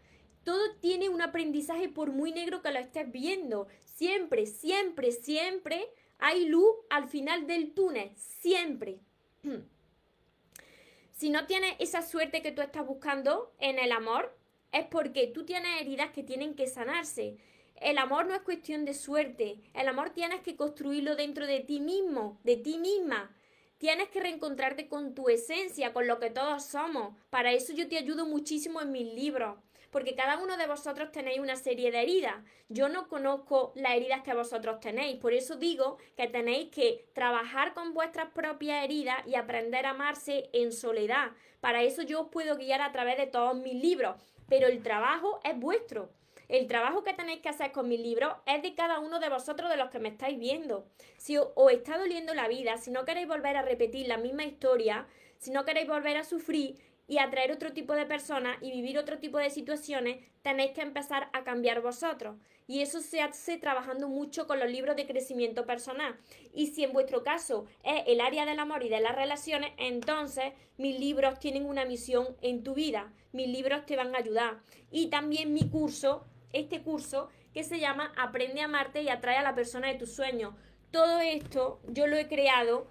Todo 0.43 0.75
tiene 0.79 1.09
un 1.09 1.21
aprendizaje 1.21 1.89
por 1.89 2.11
muy 2.11 2.31
negro 2.31 2.61
que 2.61 2.71
lo 2.71 2.79
estés 2.79 3.11
viendo. 3.11 3.67
Siempre, 3.83 4.45
siempre, 4.45 5.11
siempre 5.11 5.89
hay 6.19 6.45
luz 6.45 6.75
al 6.89 7.07
final 7.07 7.47
del 7.47 7.73
túnel, 7.73 8.11
siempre. 8.15 8.99
si 11.13 11.29
no 11.29 11.45
tienes 11.45 11.75
esa 11.79 12.01
suerte 12.01 12.41
que 12.41 12.51
tú 12.51 12.61
estás 12.61 12.85
buscando 12.85 13.53
en 13.59 13.79
el 13.79 13.91
amor, 13.91 14.37
es 14.71 14.85
porque 14.87 15.27
tú 15.27 15.45
tienes 15.45 15.81
heridas 15.81 16.11
que 16.11 16.23
tienen 16.23 16.55
que 16.55 16.67
sanarse. 16.67 17.37
El 17.75 17.97
amor 17.97 18.25
no 18.25 18.35
es 18.35 18.41
cuestión 18.41 18.85
de 18.85 18.93
suerte, 18.93 19.61
el 19.73 19.87
amor 19.87 20.11
tienes 20.11 20.41
que 20.41 20.55
construirlo 20.55 21.15
dentro 21.15 21.45
de 21.45 21.59
ti 21.59 21.79
mismo, 21.79 22.39
de 22.43 22.57
ti 22.57 22.77
misma. 22.77 23.35
Tienes 23.77 24.07
que 24.09 24.21
reencontrarte 24.21 24.87
con 24.87 25.13
tu 25.13 25.27
esencia, 25.27 25.91
con 25.91 26.07
lo 26.07 26.19
que 26.19 26.29
todos 26.29 26.63
somos. 26.63 27.13
Para 27.29 27.51
eso 27.51 27.73
yo 27.73 27.89
te 27.89 27.97
ayudo 27.97 28.25
muchísimo 28.25 28.81
en 28.81 28.93
mis 28.93 29.13
libros 29.13 29.57
porque 29.95 30.13
cada 30.13 30.37
uno 30.39 30.57
de 30.57 30.67
vosotros 30.67 31.13
tenéis 31.13 31.39
una 31.39 31.55
serie 31.55 31.89
de 31.89 32.01
heridas. 32.01 32.35
Yo 32.67 32.89
no 32.89 33.07
conozco 33.07 33.71
las 33.75 33.93
heridas 33.93 34.23
que 34.23 34.33
vosotros 34.33 34.81
tenéis, 34.81 35.21
por 35.21 35.31
eso 35.31 35.55
digo 35.55 35.99
que 36.17 36.27
tenéis 36.27 36.69
que 36.69 37.05
trabajar 37.13 37.73
con 37.73 37.93
vuestras 37.93 38.29
propias 38.33 38.83
heridas 38.83 39.25
y 39.25 39.35
aprender 39.35 39.85
a 39.85 39.91
amarse 39.91 40.49
en 40.51 40.73
soledad. 40.73 41.31
Para 41.61 41.81
eso 41.81 42.01
yo 42.01 42.23
os 42.23 42.27
puedo 42.27 42.57
guiar 42.57 42.81
a 42.81 42.91
través 42.91 43.15
de 43.15 43.27
todos 43.27 43.55
mis 43.55 43.81
libros, 43.81 44.17
pero 44.49 44.67
el 44.67 44.83
trabajo 44.83 45.39
es 45.45 45.57
vuestro. 45.57 46.09
El 46.49 46.67
trabajo 46.67 47.05
que 47.05 47.13
tenéis 47.13 47.39
que 47.39 47.47
hacer 47.47 47.71
con 47.71 47.87
mis 47.87 48.01
libros 48.01 48.33
es 48.45 48.61
de 48.63 48.75
cada 48.75 48.99
uno 48.99 49.21
de 49.21 49.29
vosotros 49.29 49.69
de 49.69 49.77
los 49.77 49.91
que 49.91 49.99
me 49.99 50.09
estáis 50.09 50.37
viendo. 50.37 50.89
Si 51.15 51.37
os, 51.37 51.53
está 51.71 51.97
doliendo 51.97 52.33
la 52.33 52.49
vida, 52.49 52.75
si 52.75 52.91
no 52.91 53.05
queréis 53.05 53.29
volver 53.29 53.55
a 53.55 53.61
repetir 53.61 54.09
la 54.09 54.17
misma 54.17 54.43
historia, 54.43 55.07
si 55.37 55.51
no 55.51 55.63
queréis 55.63 55.87
volver 55.87 56.17
a 56.17 56.23
sufrir, 56.23 56.75
y 57.07 57.19
atraer 57.19 57.51
otro 57.51 57.71
tipo 57.73 57.93
de 57.93 58.05
personas 58.05 58.57
y 58.61 58.71
vivir 58.71 58.97
otro 58.97 59.19
tipo 59.19 59.37
de 59.37 59.49
situaciones, 59.49 60.23
tenéis 60.41 60.71
que 60.71 60.81
empezar 60.81 61.29
a 61.33 61.43
cambiar 61.43 61.81
vosotros. 61.81 62.37
Y 62.67 62.81
eso 62.81 62.99
se 62.99 63.21
hace 63.21 63.57
trabajando 63.57 64.07
mucho 64.07 64.47
con 64.47 64.59
los 64.59 64.71
libros 64.71 64.95
de 64.95 65.05
crecimiento 65.05 65.65
personal. 65.65 66.17
Y 66.53 66.67
si 66.67 66.83
en 66.83 66.93
vuestro 66.93 67.23
caso 67.23 67.65
es 67.83 68.03
el 68.07 68.21
área 68.21 68.45
del 68.45 68.59
amor 68.59 68.83
y 68.83 68.89
de 68.89 69.01
las 69.01 69.15
relaciones, 69.15 69.71
entonces 69.77 70.53
mis 70.77 70.99
libros 70.99 71.39
tienen 71.39 71.65
una 71.65 71.85
misión 71.85 72.35
en 72.41 72.63
tu 72.63 72.73
vida. 72.73 73.13
Mis 73.33 73.47
libros 73.47 73.85
te 73.85 73.95
van 73.95 74.15
a 74.15 74.19
ayudar. 74.19 74.59
Y 74.89 75.07
también 75.07 75.53
mi 75.53 75.69
curso, 75.69 76.25
este 76.53 76.81
curso 76.81 77.29
que 77.53 77.63
se 77.63 77.79
llama 77.79 78.11
Aprende 78.17 78.61
a 78.61 78.65
amarte 78.65 79.03
y 79.03 79.09
atrae 79.09 79.37
a 79.37 79.43
la 79.43 79.55
persona 79.55 79.87
de 79.87 79.95
tus 79.95 80.13
sueños. 80.13 80.55
Todo 80.89 81.19
esto 81.19 81.79
yo 81.87 82.07
lo 82.07 82.17
he 82.17 82.27
creado 82.27 82.87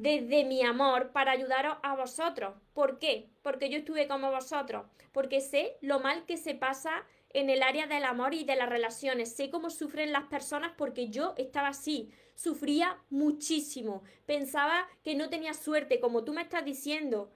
desde 0.00 0.44
mi 0.44 0.62
amor 0.62 1.12
para 1.12 1.32
ayudaros 1.32 1.76
a 1.82 1.94
vosotros. 1.94 2.54
¿Por 2.72 2.98
qué? 2.98 3.28
Porque 3.42 3.68
yo 3.68 3.78
estuve 3.78 4.08
como 4.08 4.30
vosotros, 4.30 4.86
porque 5.12 5.42
sé 5.42 5.76
lo 5.82 6.00
mal 6.00 6.24
que 6.24 6.38
se 6.38 6.54
pasa 6.54 7.04
en 7.28 7.50
el 7.50 7.62
área 7.62 7.86
del 7.86 8.04
amor 8.04 8.32
y 8.32 8.44
de 8.44 8.56
las 8.56 8.70
relaciones, 8.70 9.36
sé 9.36 9.50
cómo 9.50 9.68
sufren 9.68 10.10
las 10.10 10.24
personas 10.24 10.72
porque 10.76 11.10
yo 11.10 11.34
estaba 11.36 11.68
así, 11.68 12.10
sufría 12.34 12.98
muchísimo, 13.10 14.02
pensaba 14.24 14.88
que 15.04 15.14
no 15.14 15.28
tenía 15.28 15.52
suerte, 15.52 16.00
como 16.00 16.24
tú 16.24 16.32
me 16.32 16.42
estás 16.42 16.64
diciendo, 16.64 17.30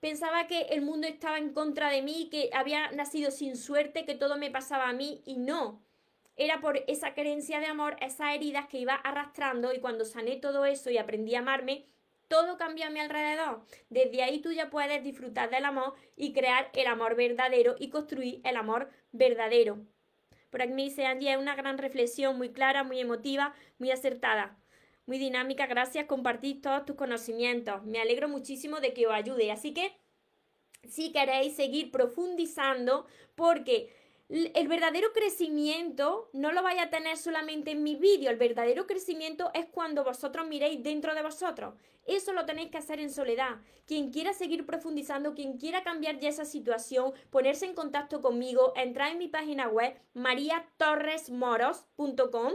pensaba 0.00 0.48
que 0.48 0.62
el 0.62 0.82
mundo 0.82 1.06
estaba 1.06 1.38
en 1.38 1.52
contra 1.52 1.90
de 1.90 2.02
mí, 2.02 2.28
que 2.28 2.50
había 2.52 2.90
nacido 2.90 3.30
sin 3.30 3.56
suerte, 3.56 4.04
que 4.04 4.16
todo 4.16 4.36
me 4.36 4.50
pasaba 4.50 4.88
a 4.88 4.92
mí 4.92 5.22
y 5.24 5.36
no. 5.36 5.80
Era 6.36 6.60
por 6.60 6.82
esa 6.88 7.14
creencia 7.14 7.60
de 7.60 7.66
amor, 7.66 7.96
esas 8.00 8.34
heridas 8.34 8.66
que 8.66 8.78
iba 8.78 8.94
arrastrando 8.94 9.72
y 9.72 9.78
cuando 9.78 10.04
sané 10.04 10.36
todo 10.36 10.64
eso 10.64 10.90
y 10.90 10.98
aprendí 10.98 11.34
a 11.34 11.40
amarme, 11.40 11.86
todo 12.30 12.56
cambió 12.56 12.86
a 12.86 12.90
mi 12.90 13.00
alrededor. 13.00 13.60
Desde 13.88 14.22
ahí 14.22 14.38
tú 14.38 14.52
ya 14.52 14.70
puedes 14.70 15.02
disfrutar 15.02 15.50
del 15.50 15.64
amor 15.64 15.94
y 16.16 16.32
crear 16.32 16.70
el 16.74 16.86
amor 16.86 17.16
verdadero 17.16 17.74
y 17.76 17.90
construir 17.90 18.40
el 18.44 18.56
amor 18.56 18.88
verdadero. 19.10 19.84
Por 20.48 20.62
aquí 20.62 20.72
me 20.72 20.84
dice 20.84 21.06
Angie, 21.06 21.32
es 21.32 21.38
una 21.38 21.56
gran 21.56 21.76
reflexión, 21.76 22.38
muy 22.38 22.52
clara, 22.52 22.84
muy 22.84 23.00
emotiva, 23.00 23.52
muy 23.78 23.90
acertada, 23.90 24.56
muy 25.06 25.18
dinámica. 25.18 25.66
Gracias, 25.66 26.06
compartir 26.06 26.62
todos 26.62 26.86
tus 26.86 26.94
conocimientos. 26.94 27.82
Me 27.82 28.00
alegro 28.00 28.28
muchísimo 28.28 28.80
de 28.80 28.94
que 28.94 29.08
os 29.08 29.12
ayude. 29.12 29.50
Así 29.50 29.74
que, 29.74 29.92
si 30.88 31.10
queréis 31.10 31.56
seguir 31.56 31.90
profundizando, 31.90 33.08
porque 33.34 33.92
el 34.30 34.68
verdadero 34.68 35.12
crecimiento 35.12 36.30
no 36.32 36.52
lo 36.52 36.62
vaya 36.62 36.84
a 36.84 36.90
tener 36.90 37.16
solamente 37.16 37.72
en 37.72 37.82
mi 37.82 37.96
vídeo, 37.96 38.30
el 38.30 38.36
verdadero 38.36 38.86
crecimiento 38.86 39.50
es 39.54 39.66
cuando 39.66 40.04
vosotros 40.04 40.46
miréis 40.46 40.84
dentro 40.84 41.16
de 41.16 41.22
vosotros. 41.22 41.74
Eso 42.06 42.32
lo 42.32 42.46
tenéis 42.46 42.70
que 42.70 42.78
hacer 42.78 43.00
en 43.00 43.10
soledad. 43.10 43.56
Quien 43.86 44.12
quiera 44.12 44.32
seguir 44.32 44.64
profundizando, 44.66 45.34
quien 45.34 45.58
quiera 45.58 45.82
cambiar 45.82 46.20
ya 46.20 46.28
esa 46.28 46.44
situación, 46.44 47.12
ponerse 47.30 47.66
en 47.66 47.74
contacto 47.74 48.20
conmigo, 48.20 48.72
entrar 48.76 49.10
en 49.10 49.18
mi 49.18 49.26
página 49.26 49.66
web 49.68 50.00
mariatorresmoros.com 50.14 52.52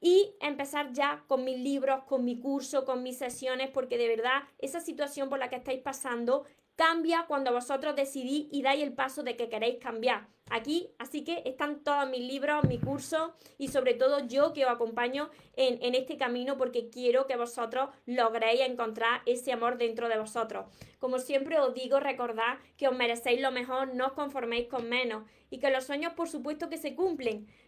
y 0.00 0.34
empezar 0.40 0.92
ya 0.92 1.24
con 1.28 1.44
mis 1.44 1.58
libros, 1.58 2.04
con 2.04 2.24
mi 2.24 2.40
curso, 2.40 2.84
con 2.84 3.02
mis 3.02 3.18
sesiones, 3.18 3.70
porque 3.70 3.98
de 3.98 4.08
verdad 4.08 4.42
esa 4.58 4.80
situación 4.80 5.28
por 5.28 5.38
la 5.38 5.48
que 5.48 5.56
estáis 5.56 5.80
pasando 5.80 6.44
cambia 6.78 7.24
cuando 7.26 7.52
vosotros 7.52 7.96
decidís 7.96 8.46
y 8.52 8.62
dais 8.62 8.80
el 8.80 8.92
paso 8.92 9.24
de 9.24 9.34
que 9.36 9.48
queréis 9.48 9.78
cambiar. 9.78 10.28
Aquí, 10.48 10.94
así 10.98 11.24
que 11.24 11.42
están 11.44 11.82
todos 11.82 12.08
mis 12.08 12.20
libros, 12.20 12.64
mi 12.68 12.78
curso 12.78 13.34
y 13.58 13.66
sobre 13.66 13.94
todo 13.94 14.26
yo 14.28 14.52
que 14.52 14.64
os 14.64 14.70
acompaño 14.70 15.28
en, 15.56 15.82
en, 15.82 15.96
este 15.96 16.16
camino 16.16 16.56
porque 16.56 16.88
quiero 16.88 17.26
que 17.26 17.36
vosotros 17.36 17.90
logréis 18.06 18.60
encontrar 18.60 19.22
ese 19.26 19.52
amor 19.52 19.76
dentro 19.76 20.08
de 20.08 20.18
vosotros. 20.18 20.66
Como 21.00 21.18
siempre 21.18 21.58
os 21.58 21.74
digo, 21.74 21.98
recordad 21.98 22.58
que 22.76 22.86
os 22.86 22.96
merecéis 22.96 23.40
lo 23.40 23.50
mejor, 23.50 23.92
no 23.94 24.06
os 24.06 24.12
conforméis 24.12 24.68
con 24.68 24.88
menos 24.88 25.24
y 25.50 25.58
que 25.58 25.70
los 25.70 25.84
sueños 25.84 26.12
por 26.12 26.28
supuesto 26.28 26.68
que 26.68 26.78
se 26.78 26.94
cumplen, 26.94 27.48